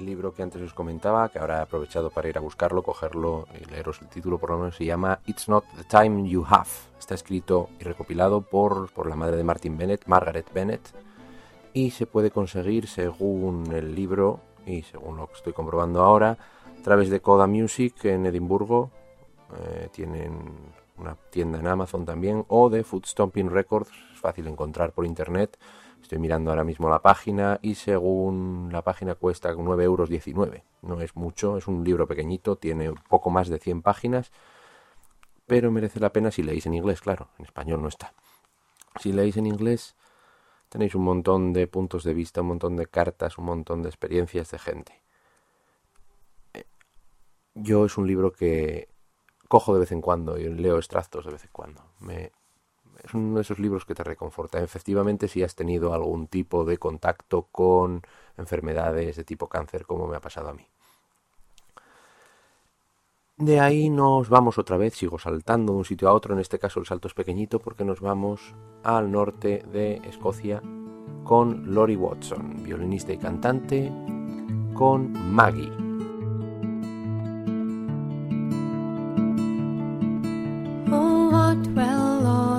El 0.00 0.06
libro 0.06 0.32
que 0.32 0.42
antes 0.42 0.62
os 0.62 0.72
comentaba, 0.72 1.28
que 1.28 1.38
ahora 1.38 1.58
he 1.58 1.60
aprovechado 1.60 2.08
para 2.08 2.26
ir 2.26 2.38
a 2.38 2.40
buscarlo, 2.40 2.82
cogerlo 2.82 3.46
y 3.60 3.70
leeros 3.70 4.00
el 4.00 4.08
título 4.08 4.38
por 4.38 4.48
lo 4.48 4.56
menos, 4.56 4.76
se 4.76 4.86
llama 4.86 5.20
It's 5.26 5.46
Not 5.46 5.66
the 5.76 5.84
Time 5.84 6.26
You 6.26 6.42
Have. 6.48 6.70
Está 6.98 7.14
escrito 7.14 7.68
y 7.78 7.84
recopilado 7.84 8.40
por, 8.40 8.90
por 8.92 9.06
la 9.06 9.14
madre 9.14 9.36
de 9.36 9.44
Martin 9.44 9.76
Bennett, 9.76 10.06
Margaret 10.06 10.50
Bennett, 10.54 10.80
y 11.74 11.90
se 11.90 12.06
puede 12.06 12.30
conseguir 12.30 12.88
según 12.88 13.70
el 13.74 13.94
libro 13.94 14.40
y 14.64 14.80
según 14.84 15.18
lo 15.18 15.26
que 15.26 15.34
estoy 15.34 15.52
comprobando 15.52 16.00
ahora, 16.00 16.30
a 16.30 16.82
través 16.82 17.10
de 17.10 17.20
Coda 17.20 17.46
Music 17.46 18.02
en 18.06 18.24
Edimburgo. 18.24 18.90
Eh, 19.54 19.90
tienen 19.92 20.54
una 20.96 21.14
tienda 21.28 21.58
en 21.58 21.66
Amazon 21.66 22.06
también, 22.06 22.46
o 22.48 22.70
de 22.70 22.84
Food 22.84 23.04
Stomping 23.04 23.50
Records, 23.50 23.90
es 24.14 24.18
fácil 24.18 24.46
encontrar 24.46 24.92
por 24.92 25.04
internet 25.04 25.58
Estoy 26.02 26.18
mirando 26.18 26.50
ahora 26.50 26.64
mismo 26.64 26.88
la 26.88 27.02
página 27.02 27.58
y 27.62 27.74
según 27.74 28.70
la 28.72 28.82
página 28.82 29.14
cuesta 29.14 29.52
9,19 29.52 29.82
euros. 29.82 30.10
No 30.82 31.00
es 31.00 31.14
mucho, 31.14 31.56
es 31.56 31.68
un 31.68 31.84
libro 31.84 32.06
pequeñito, 32.06 32.56
tiene 32.56 32.92
poco 33.08 33.30
más 33.30 33.48
de 33.48 33.58
100 33.58 33.82
páginas, 33.82 34.32
pero 35.46 35.70
merece 35.70 36.00
la 36.00 36.12
pena 36.12 36.30
si 36.30 36.42
leéis 36.42 36.66
en 36.66 36.74
inglés, 36.74 37.00
claro, 37.00 37.28
en 37.38 37.44
español 37.44 37.82
no 37.82 37.88
está. 37.88 38.14
Si 38.98 39.12
leéis 39.12 39.36
en 39.36 39.46
inglés 39.46 39.96
tenéis 40.68 40.94
un 40.94 41.02
montón 41.02 41.52
de 41.52 41.66
puntos 41.66 42.04
de 42.04 42.14
vista, 42.14 42.40
un 42.40 42.48
montón 42.48 42.76
de 42.76 42.86
cartas, 42.86 43.38
un 43.38 43.44
montón 43.44 43.82
de 43.82 43.88
experiencias 43.88 44.50
de 44.50 44.58
gente. 44.58 45.02
Eh, 46.54 46.64
yo 47.54 47.84
es 47.84 47.98
un 47.98 48.06
libro 48.06 48.32
que 48.32 48.88
cojo 49.48 49.74
de 49.74 49.80
vez 49.80 49.92
en 49.92 50.00
cuando 50.00 50.38
y 50.38 50.48
leo 50.48 50.76
extractos 50.76 51.26
de 51.26 51.32
vez 51.32 51.44
en 51.44 51.50
cuando. 51.52 51.84
Me, 51.98 52.30
es 53.04 53.14
uno 53.14 53.36
de 53.36 53.42
esos 53.42 53.58
libros 53.58 53.84
que 53.84 53.94
te 53.94 54.04
reconforta. 54.04 54.62
Efectivamente, 54.62 55.28
si 55.28 55.42
has 55.42 55.54
tenido 55.54 55.94
algún 55.94 56.26
tipo 56.26 56.64
de 56.64 56.78
contacto 56.78 57.48
con 57.50 58.02
enfermedades 58.36 59.16
de 59.16 59.24
tipo 59.24 59.48
cáncer, 59.48 59.86
como 59.86 60.06
me 60.06 60.16
ha 60.16 60.20
pasado 60.20 60.48
a 60.48 60.54
mí. 60.54 60.66
De 63.36 63.58
ahí 63.58 63.88
nos 63.88 64.28
vamos 64.28 64.58
otra 64.58 64.76
vez, 64.76 64.94
sigo 64.94 65.18
saltando 65.18 65.72
de 65.72 65.78
un 65.78 65.84
sitio 65.86 66.10
a 66.10 66.12
otro, 66.12 66.34
en 66.34 66.40
este 66.40 66.58
caso 66.58 66.78
el 66.78 66.84
salto 66.84 67.08
es 67.08 67.14
pequeñito 67.14 67.58
porque 67.58 67.86
nos 67.86 68.00
vamos 68.00 68.54
al 68.82 69.10
norte 69.10 69.64
de 69.72 69.94
Escocia 70.04 70.62
con 71.24 71.74
Lori 71.74 71.96
Watson, 71.96 72.62
violinista 72.62 73.14
y 73.14 73.18
cantante, 73.18 73.90
con 74.74 75.12
Maggie. 75.32 75.89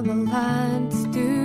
The 0.04 0.16
lads 0.16 1.04
do 1.06 1.41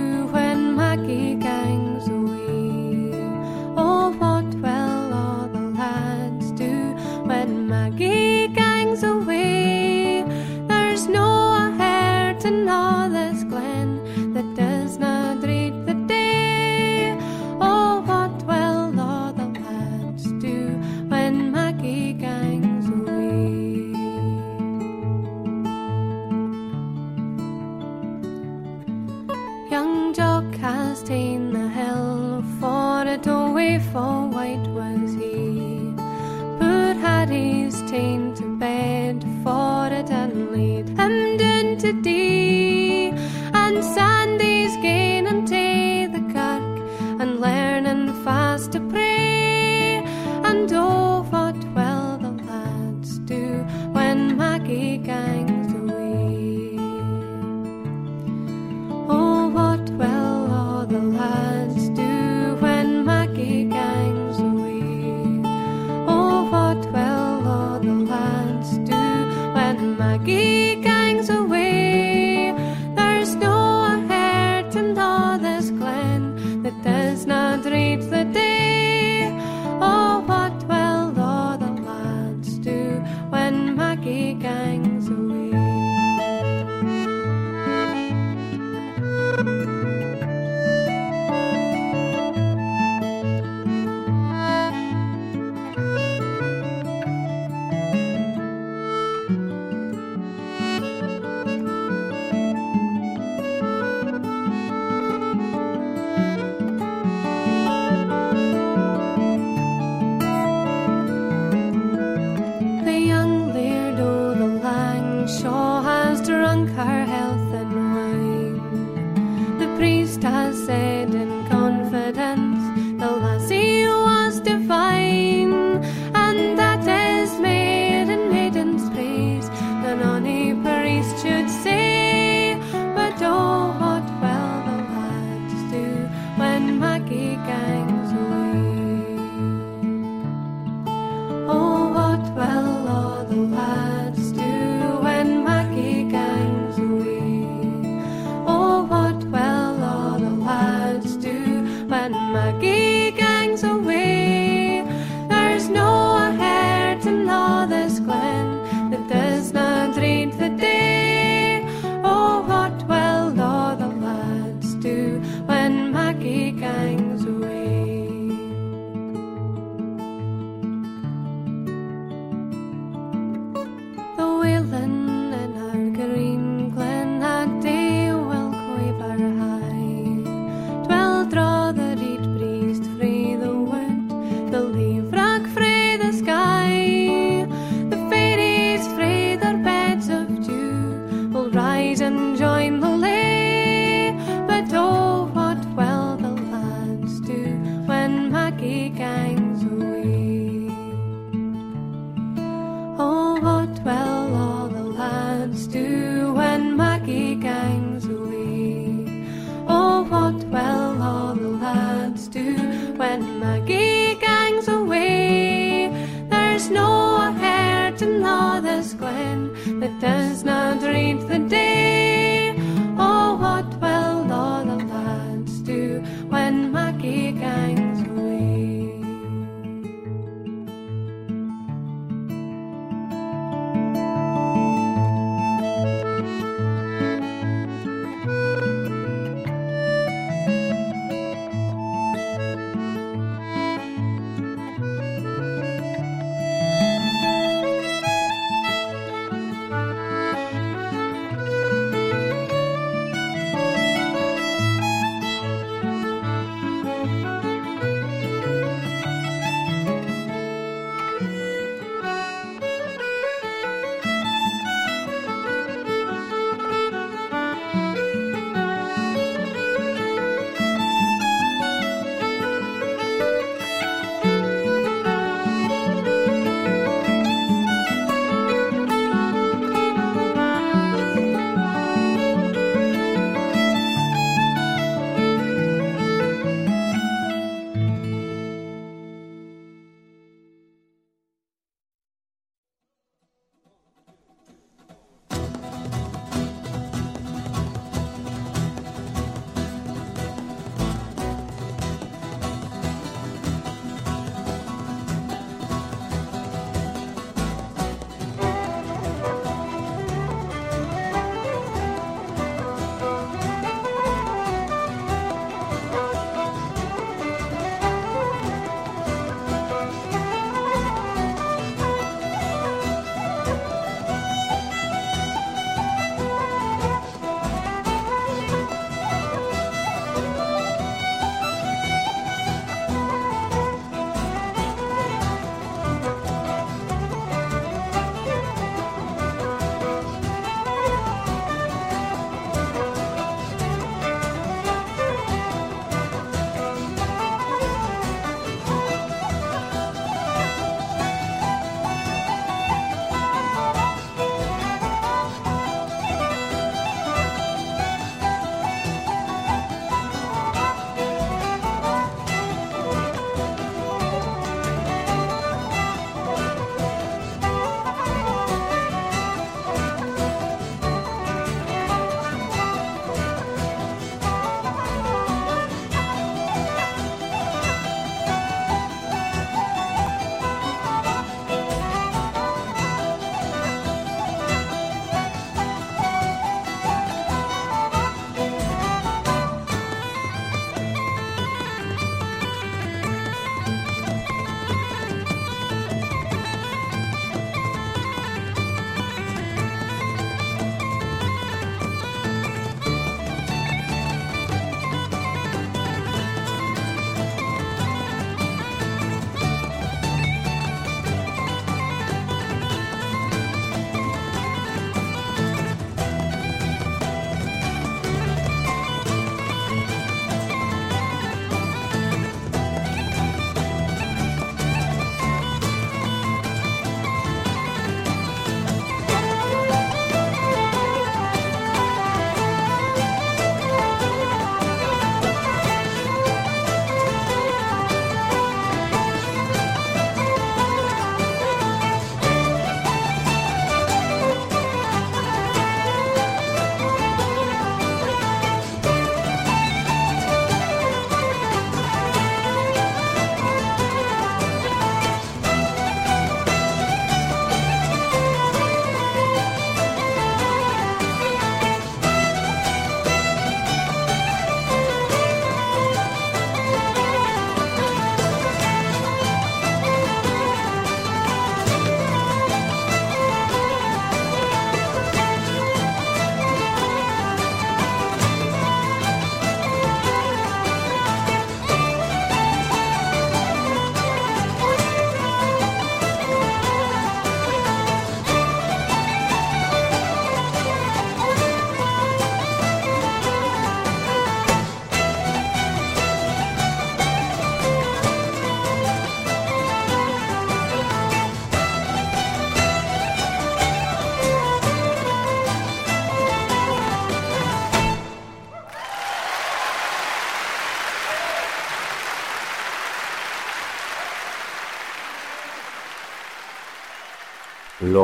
sustain 30.99 31.53
the 31.53 31.67
hell, 31.67 32.43
for 32.59 33.05
the 33.05 33.17
doorway 33.21 33.77
for. 33.93 34.26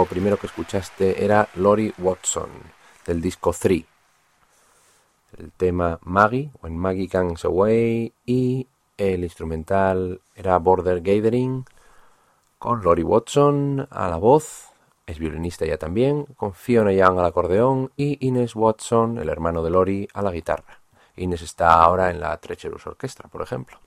Primero 0.05 0.37
que 0.37 0.47
escuchaste 0.47 1.23
era 1.23 1.49
Lori 1.55 1.93
Watson, 1.97 2.49
del 3.05 3.21
disco 3.21 3.53
3. 3.57 3.83
El 5.37 5.51
tema 5.51 5.99
Maggie, 6.03 6.51
When 6.61 6.77
Maggie 6.77 7.09
Comes 7.09 7.43
Away, 7.45 8.13
y 8.25 8.67
el 8.97 9.23
instrumental 9.23 10.21
era 10.35 10.57
Border 10.59 11.01
Gathering, 11.01 11.65
con 12.59 12.81
Lori 12.81 13.03
Watson 13.03 13.87
a 13.89 14.07
la 14.07 14.17
voz, 14.17 14.69
es 15.05 15.19
violinista 15.19 15.65
ya 15.65 15.77
también, 15.77 16.25
con 16.37 16.53
Fiona 16.53 16.93
Young 16.93 17.19
al 17.19 17.25
acordeón 17.25 17.91
y 17.97 18.25
Ines 18.25 18.55
Watson, 18.55 19.17
el 19.17 19.29
hermano 19.29 19.63
de 19.63 19.69
Lori, 19.69 20.07
a 20.13 20.21
la 20.21 20.31
guitarra. 20.31 20.79
Ines 21.15 21.41
está 21.41 21.73
ahora 21.73 22.09
en 22.09 22.19
la 22.19 22.37
Treacherous 22.37 22.87
Orchestra, 22.87 23.27
por 23.29 23.41
ejemplo. 23.41 23.79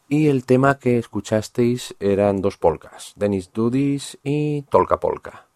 Y 0.08 0.26
el 0.26 0.44
tema 0.44 0.80
que 0.80 0.98
escuchasteis 0.98 1.94
eran 2.00 2.42
dos 2.42 2.56
polcas, 2.56 3.12
Dennis 3.14 3.52
Dudis 3.52 4.18
y 4.24 4.62
Tolka 4.62 4.98
Polka. 4.98 5.51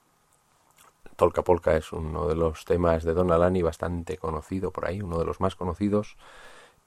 Tolka 1.17 1.43
Polka 1.43 1.77
es 1.77 1.93
uno 1.93 2.29
de 2.29 2.35
los 2.35 2.64
temas 2.64 3.03
de 3.05 3.14
Don 3.14 3.33
Alani 3.33 3.62
bastante 3.62 4.19
conocido 4.19 4.71
por 4.71 4.87
ahí, 4.87 5.01
uno 5.01 5.19
de 5.19 5.25
los 5.25 5.41
más 5.41 5.57
conocidos. 5.57 6.17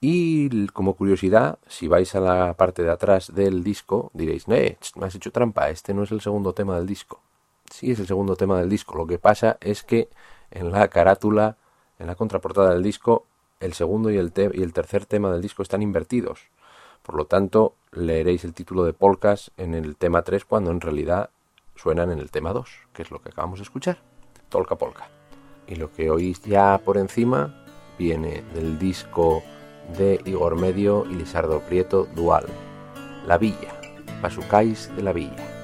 Y 0.02 0.68
como 0.68 0.96
curiosidad, 0.96 1.60
si 1.68 1.88
vais 1.88 2.16
a 2.16 2.22
la 2.22 2.54
parte 2.54 2.84
de 2.84 2.92
atrás 2.92 3.34
del 3.34 3.64
disco, 3.64 4.12
diréis, 4.14 4.48
no, 4.48 4.56
me 4.56 5.06
has 5.06 5.16
hecho 5.16 5.32
trampa, 5.32 5.70
este 5.70 5.94
no 5.94 6.04
es 6.04 6.12
el 6.12 6.22
segundo 6.22 6.54
tema 6.54 6.78
del 6.78 6.88
disco. 6.88 7.22
Sí 7.70 7.92
es 7.92 8.00
el 8.00 8.08
segundo 8.08 8.36
tema 8.36 8.58
del 8.60 8.70
disco, 8.70 8.96
lo 8.96 9.06
que 9.06 9.20
pasa 9.20 9.58
es 9.60 9.84
que 9.84 10.10
en 10.52 10.72
la 10.72 10.88
carátula, 10.88 11.58
en 12.00 12.08
la 12.08 12.16
contraportada 12.16 12.72
del 12.74 12.84
disco, 12.84 13.26
el 13.60 13.74
segundo 13.74 14.10
y 14.10 14.18
el, 14.18 14.32
y 14.54 14.64
el 14.64 14.74
tercer 14.74 15.06
tema 15.06 15.32
del 15.32 15.42
disco 15.42 15.64
están 15.64 15.82
invertidos. 15.82 16.50
Por 17.04 17.16
lo 17.16 17.26
tanto, 17.26 17.76
leeréis 17.92 18.46
el 18.46 18.54
título 18.54 18.86
de 18.86 18.94
Polkas 18.94 19.52
en 19.58 19.74
el 19.74 19.98
tema 19.98 20.22
3 20.22 20.46
cuando 20.46 20.72
en 20.72 20.82
realidad 20.82 21.30
suenan 21.76 22.12
en 22.12 22.20
el 22.20 22.32
tema 22.32 22.54
2, 22.54 22.70
que 22.94 23.02
es 23.02 23.12
lo 23.12 23.22
que 23.22 23.30
acabamos 23.30 23.60
de 23.60 23.64
escuchar. 23.64 24.09
Tolka 24.50 24.76
Polka. 24.76 25.08
Y 25.68 25.76
lo 25.76 25.92
que 25.92 26.10
oís 26.10 26.42
ya 26.44 26.82
por 26.84 26.98
encima 26.98 27.64
viene 27.98 28.44
del 28.54 28.80
disco 28.80 29.44
de 29.98 30.20
Igor 30.26 30.56
Medio 30.60 31.06
y 31.10 31.16
Lisardo 31.16 31.60
Prieto 31.62 32.06
Dual, 32.16 32.46
La 33.28 33.38
Villa, 33.38 33.80
Pasucáis 34.22 34.94
de 34.96 35.04
la 35.04 35.14
Villa. 35.14 35.59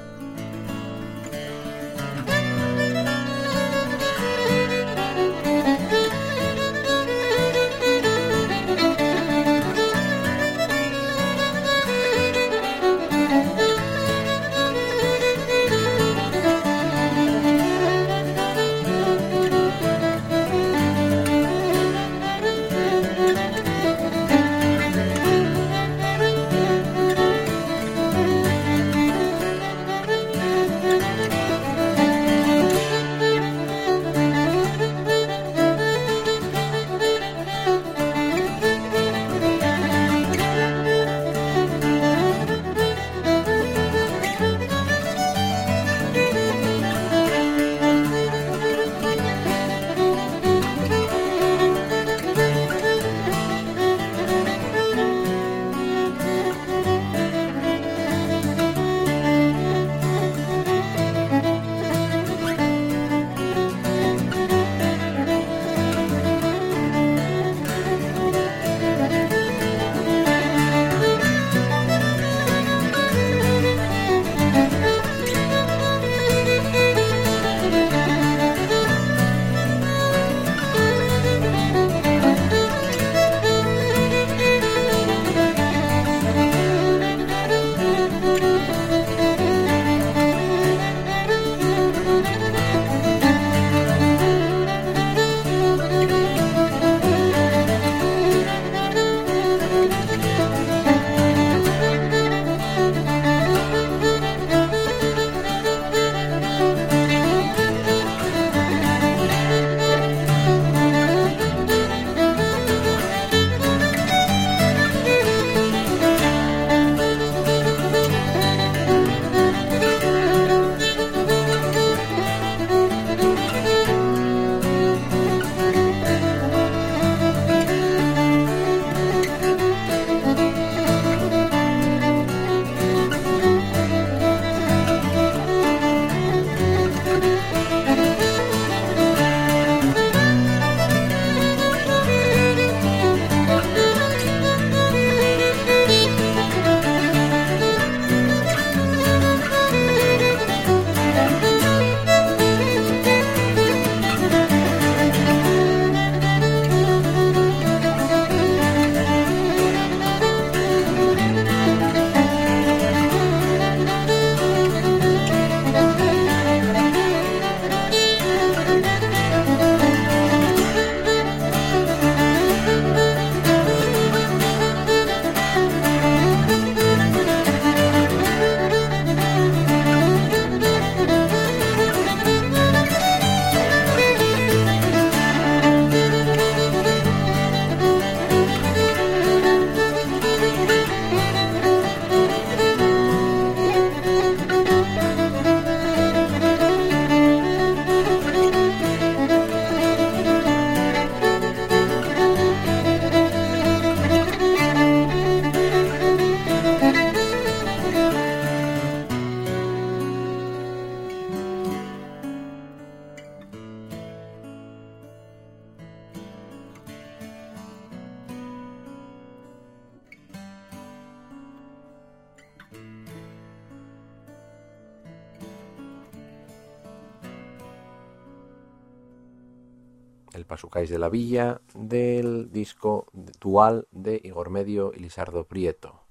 El 230.36 230.46
Pasucáis 230.46 230.90
de 230.90 231.00
la 231.00 231.10
Villa 231.10 231.62
del 231.74 232.52
disco 232.52 233.08
dual 233.40 233.88
de 233.92 234.20
Igor 234.24 234.50
Medio 234.50 234.92
y 234.94 235.00
Lisardo 235.00 235.46
Prieto. 235.46 236.02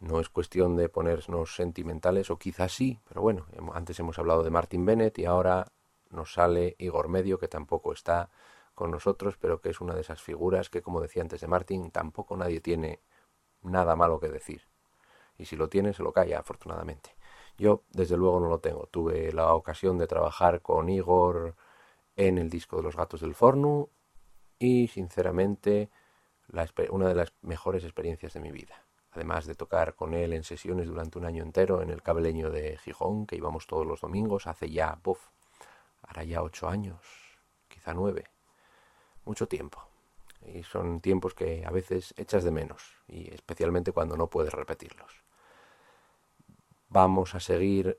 No 0.00 0.20
es 0.20 0.28
cuestión 0.28 0.76
de 0.76 0.88
ponernos 0.88 1.54
sentimentales, 1.54 2.30
o 2.30 2.38
quizás 2.38 2.72
sí, 2.72 3.00
pero 3.08 3.22
bueno, 3.22 3.46
antes 3.74 3.98
hemos 4.00 4.18
hablado 4.18 4.42
de 4.42 4.50
Martin 4.50 4.84
Bennett 4.84 5.18
y 5.18 5.26
ahora 5.26 5.66
nos 6.10 6.32
sale 6.32 6.76
Igor 6.78 7.08
Medio, 7.08 7.38
que 7.38 7.48
tampoco 7.48 7.92
está 7.92 8.30
con 8.74 8.90
nosotros, 8.90 9.36
pero 9.38 9.60
que 9.60 9.70
es 9.70 9.80
una 9.80 9.94
de 9.94 10.00
esas 10.00 10.20
figuras 10.22 10.68
que, 10.68 10.82
como 10.82 11.00
decía 11.00 11.22
antes 11.22 11.40
de 11.40 11.46
Martin, 11.46 11.90
tampoco 11.90 12.36
nadie 12.36 12.60
tiene 12.60 13.00
nada 13.62 13.96
malo 13.96 14.20
que 14.20 14.28
decir. 14.28 14.62
Y 15.38 15.46
si 15.46 15.56
lo 15.56 15.68
tiene, 15.68 15.92
se 15.92 16.02
lo 16.02 16.12
calla, 16.12 16.38
afortunadamente. 16.38 17.16
Yo, 17.58 17.82
desde 17.90 18.16
luego, 18.16 18.40
no 18.40 18.48
lo 18.48 18.60
tengo. 18.60 18.86
Tuve 18.86 19.32
la 19.32 19.54
ocasión 19.54 19.98
de 19.98 20.06
trabajar 20.06 20.60
con 20.60 20.88
Igor 20.88 21.54
en 22.16 22.38
el 22.38 22.50
disco 22.50 22.78
de 22.78 22.82
los 22.82 22.96
gatos 22.96 23.20
del 23.20 23.34
Forno 23.34 23.90
y, 24.58 24.88
sinceramente, 24.88 25.90
una 26.90 27.08
de 27.08 27.14
las 27.14 27.32
mejores 27.42 27.84
experiencias 27.84 28.32
de 28.32 28.40
mi 28.40 28.50
vida. 28.50 28.82
Además 29.12 29.46
de 29.46 29.54
tocar 29.54 29.94
con 29.94 30.14
él 30.14 30.32
en 30.32 30.44
sesiones 30.44 30.88
durante 30.88 31.18
un 31.18 31.24
año 31.24 31.42
entero 31.42 31.82
en 31.82 31.90
el 31.90 32.02
cabeleño 32.02 32.50
de 32.50 32.76
Gijón, 32.78 33.26
que 33.26 33.36
íbamos 33.36 33.66
todos 33.66 33.86
los 33.86 34.00
domingos, 34.00 34.46
hace 34.46 34.70
ya, 34.70 34.96
puff, 34.96 35.28
hará 36.02 36.24
ya 36.24 36.42
ocho 36.42 36.68
años, 36.68 37.00
quizá 37.68 37.94
nueve, 37.94 38.24
mucho 39.24 39.48
tiempo. 39.48 39.82
Y 40.44 40.62
son 40.62 41.00
tiempos 41.00 41.34
que 41.34 41.64
a 41.66 41.70
veces 41.70 42.14
echas 42.16 42.44
de 42.44 42.50
menos, 42.50 42.82
y 43.08 43.32
especialmente 43.32 43.92
cuando 43.92 44.16
no 44.16 44.28
puedes 44.28 44.52
repetirlos. 44.52 45.24
Vamos 46.88 47.34
a 47.34 47.40
seguir 47.40 47.98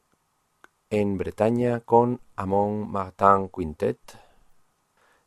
en 0.89 1.17
Bretaña 1.17 1.81
con 1.81 2.21
Amon 2.35 2.89
Martin 2.89 3.49
Quintet, 3.49 3.99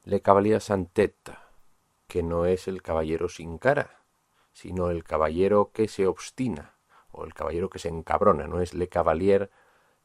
Le 0.05 0.21
Cavalier 0.23 0.61
sans 0.61 0.89
tête, 0.93 1.33
que 2.09 2.23
no 2.23 2.47
es 2.47 2.67
el 2.67 2.83
caballero 2.83 3.29
sin 3.29 3.59
cara, 3.59 4.03
sino 4.53 4.91
el 4.91 5.05
caballero 5.05 5.71
que 5.73 5.87
se 5.89 6.07
obstina, 6.07 6.77
o 7.13 7.25
el 7.25 7.35
caballero 7.35 7.69
que 7.69 7.79
se 7.79 7.89
encabrona, 7.89 8.47
no 8.47 8.61
es 8.61 8.73
Le 8.73 8.89
Cavalier 8.89 9.51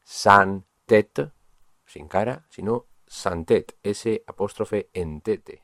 sans 0.04 0.62
tête, 0.84 1.30
sin 1.86 2.06
cara, 2.06 2.44
sino 2.50 2.86
sans 3.06 3.46
tête, 3.46 3.78
ese 3.82 4.24
apóstrofe 4.26 4.90
en 4.92 5.20
tete. 5.22 5.62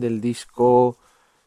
Del 0.00 0.20
disco 0.20 0.98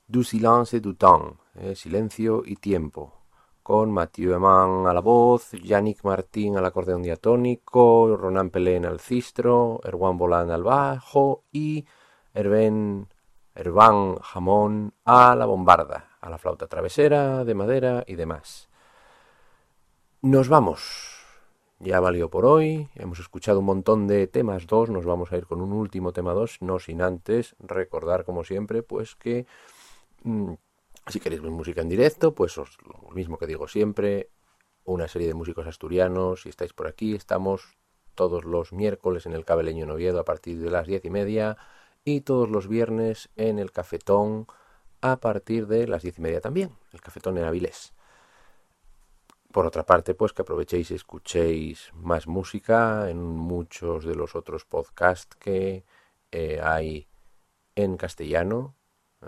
Du 0.08 0.24
silence 0.24 0.78
et 0.78 0.82
du 0.82 0.96
temps, 0.96 1.38
eh, 1.56 1.76
Silencio 1.76 2.42
y 2.44 2.56
Tiempo, 2.56 3.14
con 3.62 3.92
Mathieu 3.92 4.34
Eman 4.34 4.88
a 4.88 4.94
la 4.94 5.02
voz, 5.02 5.52
Yannick 5.52 6.04
Martín 6.04 6.58
al 6.58 6.66
acordeón 6.66 7.04
diatónico, 7.04 8.18
Ronan 8.18 8.50
Pelén 8.50 8.88
al 8.88 9.00
cistro, 9.00 9.80
Erwan 9.84 10.18
Bolán 10.18 10.50
al 10.50 10.64
bajo 10.64 11.44
y 11.52 11.86
Erben 12.34 13.08
Ervan 13.54 14.16
Jamón 14.16 14.94
a 15.06 15.36
la 15.36 15.46
bombarda, 15.46 16.18
a 16.20 16.30
la 16.32 16.40
flauta 16.40 16.66
travesera, 16.66 17.46
de 17.46 17.54
madera 17.54 18.04
y 18.08 18.16
demás. 18.16 18.68
Nos 20.22 20.50
vamos 20.50 21.09
ya 21.80 22.00
valió 22.00 22.30
por 22.30 22.46
hoy. 22.46 22.90
Hemos 22.96 23.20
escuchado 23.20 23.60
un 23.60 23.66
montón 23.66 24.08
de 24.08 24.28
temas 24.28 24.68
dos. 24.68 24.90
Nos 24.90 25.06
vamos 25.06 25.32
a 25.32 25.38
ir 25.38 25.46
con 25.46 25.62
un 25.62 25.72
último 25.74 26.12
tema 26.14 26.34
dos, 26.34 26.58
no 26.62 26.80
sin 26.80 27.02
antes 27.02 27.56
recordar, 27.60 28.26
como 28.26 28.44
siempre, 28.44 28.84
pues 28.84 29.16
que 29.16 29.46
mm, 30.24 30.54
si 31.08 31.20
queréis 31.20 31.42
ver 31.42 31.52
música 31.52 31.82
en 31.82 31.90
directo, 31.90 32.36
pues 32.36 32.58
os, 32.58 32.78
lo 32.84 33.10
mismo 33.12 33.38
que 33.38 33.48
digo 33.48 33.68
siempre, 33.68 34.30
una 34.84 35.08
serie 35.08 35.28
de 35.28 35.34
músicos 35.34 35.68
asturianos. 35.68 36.44
Si 36.44 36.50
estáis 36.50 36.74
por 36.74 36.88
aquí, 36.88 37.16
estamos 37.16 37.78
todos 38.16 38.44
los 38.44 38.74
miércoles 38.74 39.26
en 39.26 39.34
el 39.34 39.46
Cabeleño 39.46 39.86
Noviedo 39.86 40.20
a 40.20 40.26
partir 40.26 40.60
de 40.60 40.70
las 40.70 40.88
diez 40.88 41.06
y 41.06 41.10
media 41.10 41.58
y 42.04 42.22
todos 42.22 42.50
los 42.50 42.68
viernes 42.68 43.30
en 43.38 43.60
el 43.60 43.72
Cafetón 43.72 44.48
a 45.02 45.18
partir 45.22 45.68
de 45.68 45.88
las 45.88 46.04
diez 46.04 46.20
y 46.20 46.22
media 46.22 46.42
también. 46.42 46.72
El 46.92 47.02
Cafetón 47.02 47.38
en 47.38 47.46
Avilés 47.46 47.94
por 49.52 49.66
otra 49.66 49.86
parte, 49.86 50.14
pues 50.14 50.34
que 50.34 50.44
aprovechéis 50.44 50.92
y 50.92 50.96
escuchéis 50.96 51.92
más 51.94 52.28
música 52.28 53.10
en 53.10 53.22
muchos 53.24 54.06
de 54.06 54.16
los 54.16 54.36
otros 54.36 54.66
podcasts 54.66 55.36
que 55.36 55.84
eh, 56.32 56.60
hay 56.64 57.08
en 57.76 57.98
castellano. 57.98 58.76
Eh, 59.22 59.28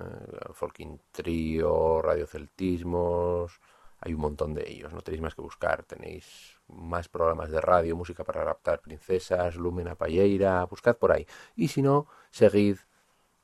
Folking 0.54 1.00
Trio, 1.12 2.02
Radioceltismos, 2.02 3.60
hay 4.00 4.14
un 4.14 4.22
montón 4.22 4.54
de 4.54 4.70
ellos, 4.70 4.94
no 4.94 5.02
tenéis 5.02 5.22
más 5.22 5.36
que 5.36 5.42
buscar, 5.42 5.84
tenéis 5.84 6.60
más 6.68 7.10
programas 7.10 7.52
de 7.52 7.62
radio, 7.62 7.96
música 7.96 8.24
para 8.24 8.44
raptar 8.44 8.82
princesas, 8.82 9.56
Lumena 9.56 9.96
Palleira, 9.96 10.64
buscad 10.66 10.98
por 10.98 11.12
ahí. 11.12 11.28
Y 11.56 11.68
si 11.68 11.82
no, 11.82 12.08
seguid 12.32 12.78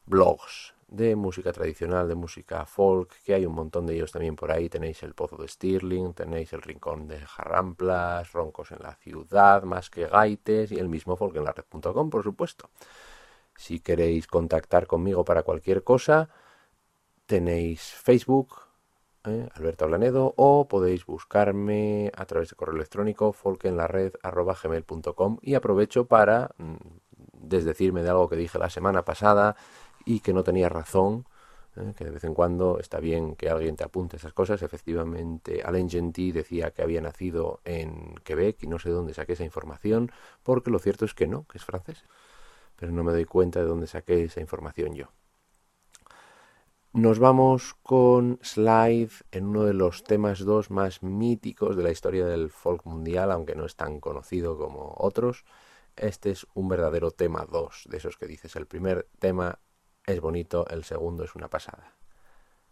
blogs 0.06 0.77
de 0.88 1.16
música 1.16 1.52
tradicional, 1.52 2.08
de 2.08 2.16
música 2.16 2.66
folk, 2.66 3.22
que 3.24 3.34
hay 3.34 3.46
un 3.46 3.54
montón 3.54 3.86
de 3.86 3.96
ellos 3.96 4.12
también 4.12 4.36
por 4.36 4.52
ahí. 4.52 4.70
Tenéis 4.70 5.04
el 5.04 5.14
Pozo 5.14 5.38
de 5.38 5.48
Stirling, 5.48 6.14
tenéis 6.14 6.54
el 6.54 6.62
Rincón 6.62 7.08
de 7.08 7.20
Jarramplas, 7.20 8.32
Roncos 8.32 8.72
en 8.72 8.80
la 8.82 8.96
Ciudad, 8.96 9.64
Más 9.64 9.90
que 9.90 10.08
Gaites 10.08 10.72
y 10.72 10.80
el 10.80 10.90
mismo 10.90 11.16
folk 11.18 11.36
en 11.36 11.44
la 11.44 11.52
red.com, 11.52 12.10
por 12.10 12.24
supuesto. 12.24 12.70
Si 13.56 13.80
queréis 13.80 14.28
contactar 14.28 14.88
conmigo 14.88 15.26
para 15.26 15.44
cualquier 15.44 15.84
cosa, 15.84 16.30
tenéis 17.26 17.82
Facebook, 17.82 18.56
¿eh? 19.26 19.50
Alberto 19.56 19.86
Ablanedo, 19.86 20.34
o 20.38 20.68
podéis 20.68 21.06
buscarme 21.06 22.12
a 22.16 22.26
través 22.26 22.50
de 22.50 22.56
correo 22.56 22.76
electrónico 22.76 23.34
folkenlared.gmail.com 23.34 25.38
y 25.42 25.56
aprovecho 25.56 26.06
para 26.06 26.52
mm, 26.58 26.76
desdecirme 27.34 28.04
de 28.04 28.10
algo 28.10 28.30
que 28.30 28.36
dije 28.36 28.60
la 28.60 28.70
semana 28.70 29.04
pasada 29.04 29.56
y 30.08 30.22
que 30.22 30.32
no 30.34 30.42
tenía 30.42 30.70
razón, 30.70 31.26
¿eh? 31.76 31.94
que 31.98 32.06
de 32.06 32.12
vez 32.12 32.24
en 32.24 32.34
cuando 32.34 32.80
está 32.80 33.00
bien 33.02 33.36
que 33.36 33.50
alguien 33.50 33.76
te 33.76 33.84
apunte 33.84 34.16
esas 34.16 34.32
cosas. 34.32 34.64
Efectivamente, 34.64 35.62
Alain 35.64 35.90
Gentil 35.90 36.34
decía 36.34 36.72
que 36.72 36.82
había 36.82 37.02
nacido 37.02 37.60
en 37.66 38.16
Quebec 38.24 38.64
y 38.64 38.68
no 38.68 38.80
sé 38.80 38.88
de 38.88 38.96
dónde 38.96 39.14
saqué 39.14 39.34
esa 39.34 39.44
información, 39.44 40.10
porque 40.44 40.72
lo 40.72 40.80
cierto 40.80 41.04
es 41.04 41.14
que 41.14 41.28
no, 41.28 41.46
que 41.46 41.58
es 41.58 41.66
francés. 41.66 42.06
Pero 42.78 42.94
no 42.94 43.04
me 43.04 43.12
doy 43.12 43.26
cuenta 43.26 43.60
de 43.60 43.66
dónde 43.66 43.86
saqué 43.86 44.24
esa 44.24 44.40
información 44.40 44.94
yo. 44.96 45.08
Nos 46.94 47.20
vamos 47.20 47.76
con 47.84 48.40
Slide 48.42 49.12
en 49.32 49.48
uno 49.48 49.66
de 49.66 49.74
los 49.74 50.06
temas 50.06 50.40
dos 50.40 50.72
más 50.72 51.04
míticos 51.04 51.76
de 51.76 51.84
la 51.84 51.92
historia 51.92 52.26
del 52.26 52.50
folk 52.50 52.86
mundial, 52.86 53.30
aunque 53.30 53.56
no 53.56 53.66
es 53.66 53.76
tan 53.76 54.00
conocido 54.00 54.58
como 54.58 54.96
otros. 54.98 55.44
Este 55.98 56.32
es 56.32 56.48
un 56.54 56.70
verdadero 56.70 57.12
tema 57.12 57.46
2, 57.52 57.88
de 57.90 57.98
esos 57.98 58.18
que 58.18 58.26
dices. 58.26 58.56
El 58.56 58.68
primer 58.68 59.08
tema 59.20 59.60
es 60.08 60.20
bonito, 60.20 60.66
el 60.70 60.84
segundo 60.84 61.24
es 61.24 61.36
una 61.36 61.50
pasada. 61.50 61.94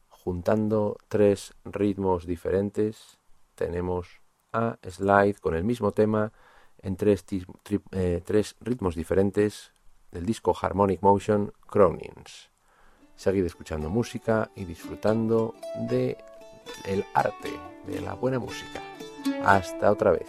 Juntando 0.10 0.98
tres 1.08 1.54
ritmos 1.64 2.26
diferentes, 2.26 3.20
tenemos 3.54 4.22
a 4.52 4.78
Slide 4.82 5.40
con 5.40 5.56
el 5.56 5.64
mismo 5.64 5.92
tema 5.92 6.32
en 6.80 6.96
tres, 6.96 7.24
eh, 7.92 8.24
ritmos 8.62 8.96
diferentes 8.96 9.72
del 10.12 10.26
disco 10.26 10.56
Harmonic 10.60 11.02
Motion 11.04 11.54
Cronins 11.68 12.50
seguid 13.16 13.46
escuchando 13.46 13.90
música 13.90 14.52
y 14.56 14.66
disfrutando 14.66 15.56
de 15.90 16.18
el 16.86 17.06
arte, 17.14 17.52
de 17.88 18.02
la 18.02 18.14
buena 18.14 18.40
música. 18.40 18.82
Hasta 19.44 19.92
otra 19.92 20.12
vez. 20.12 20.28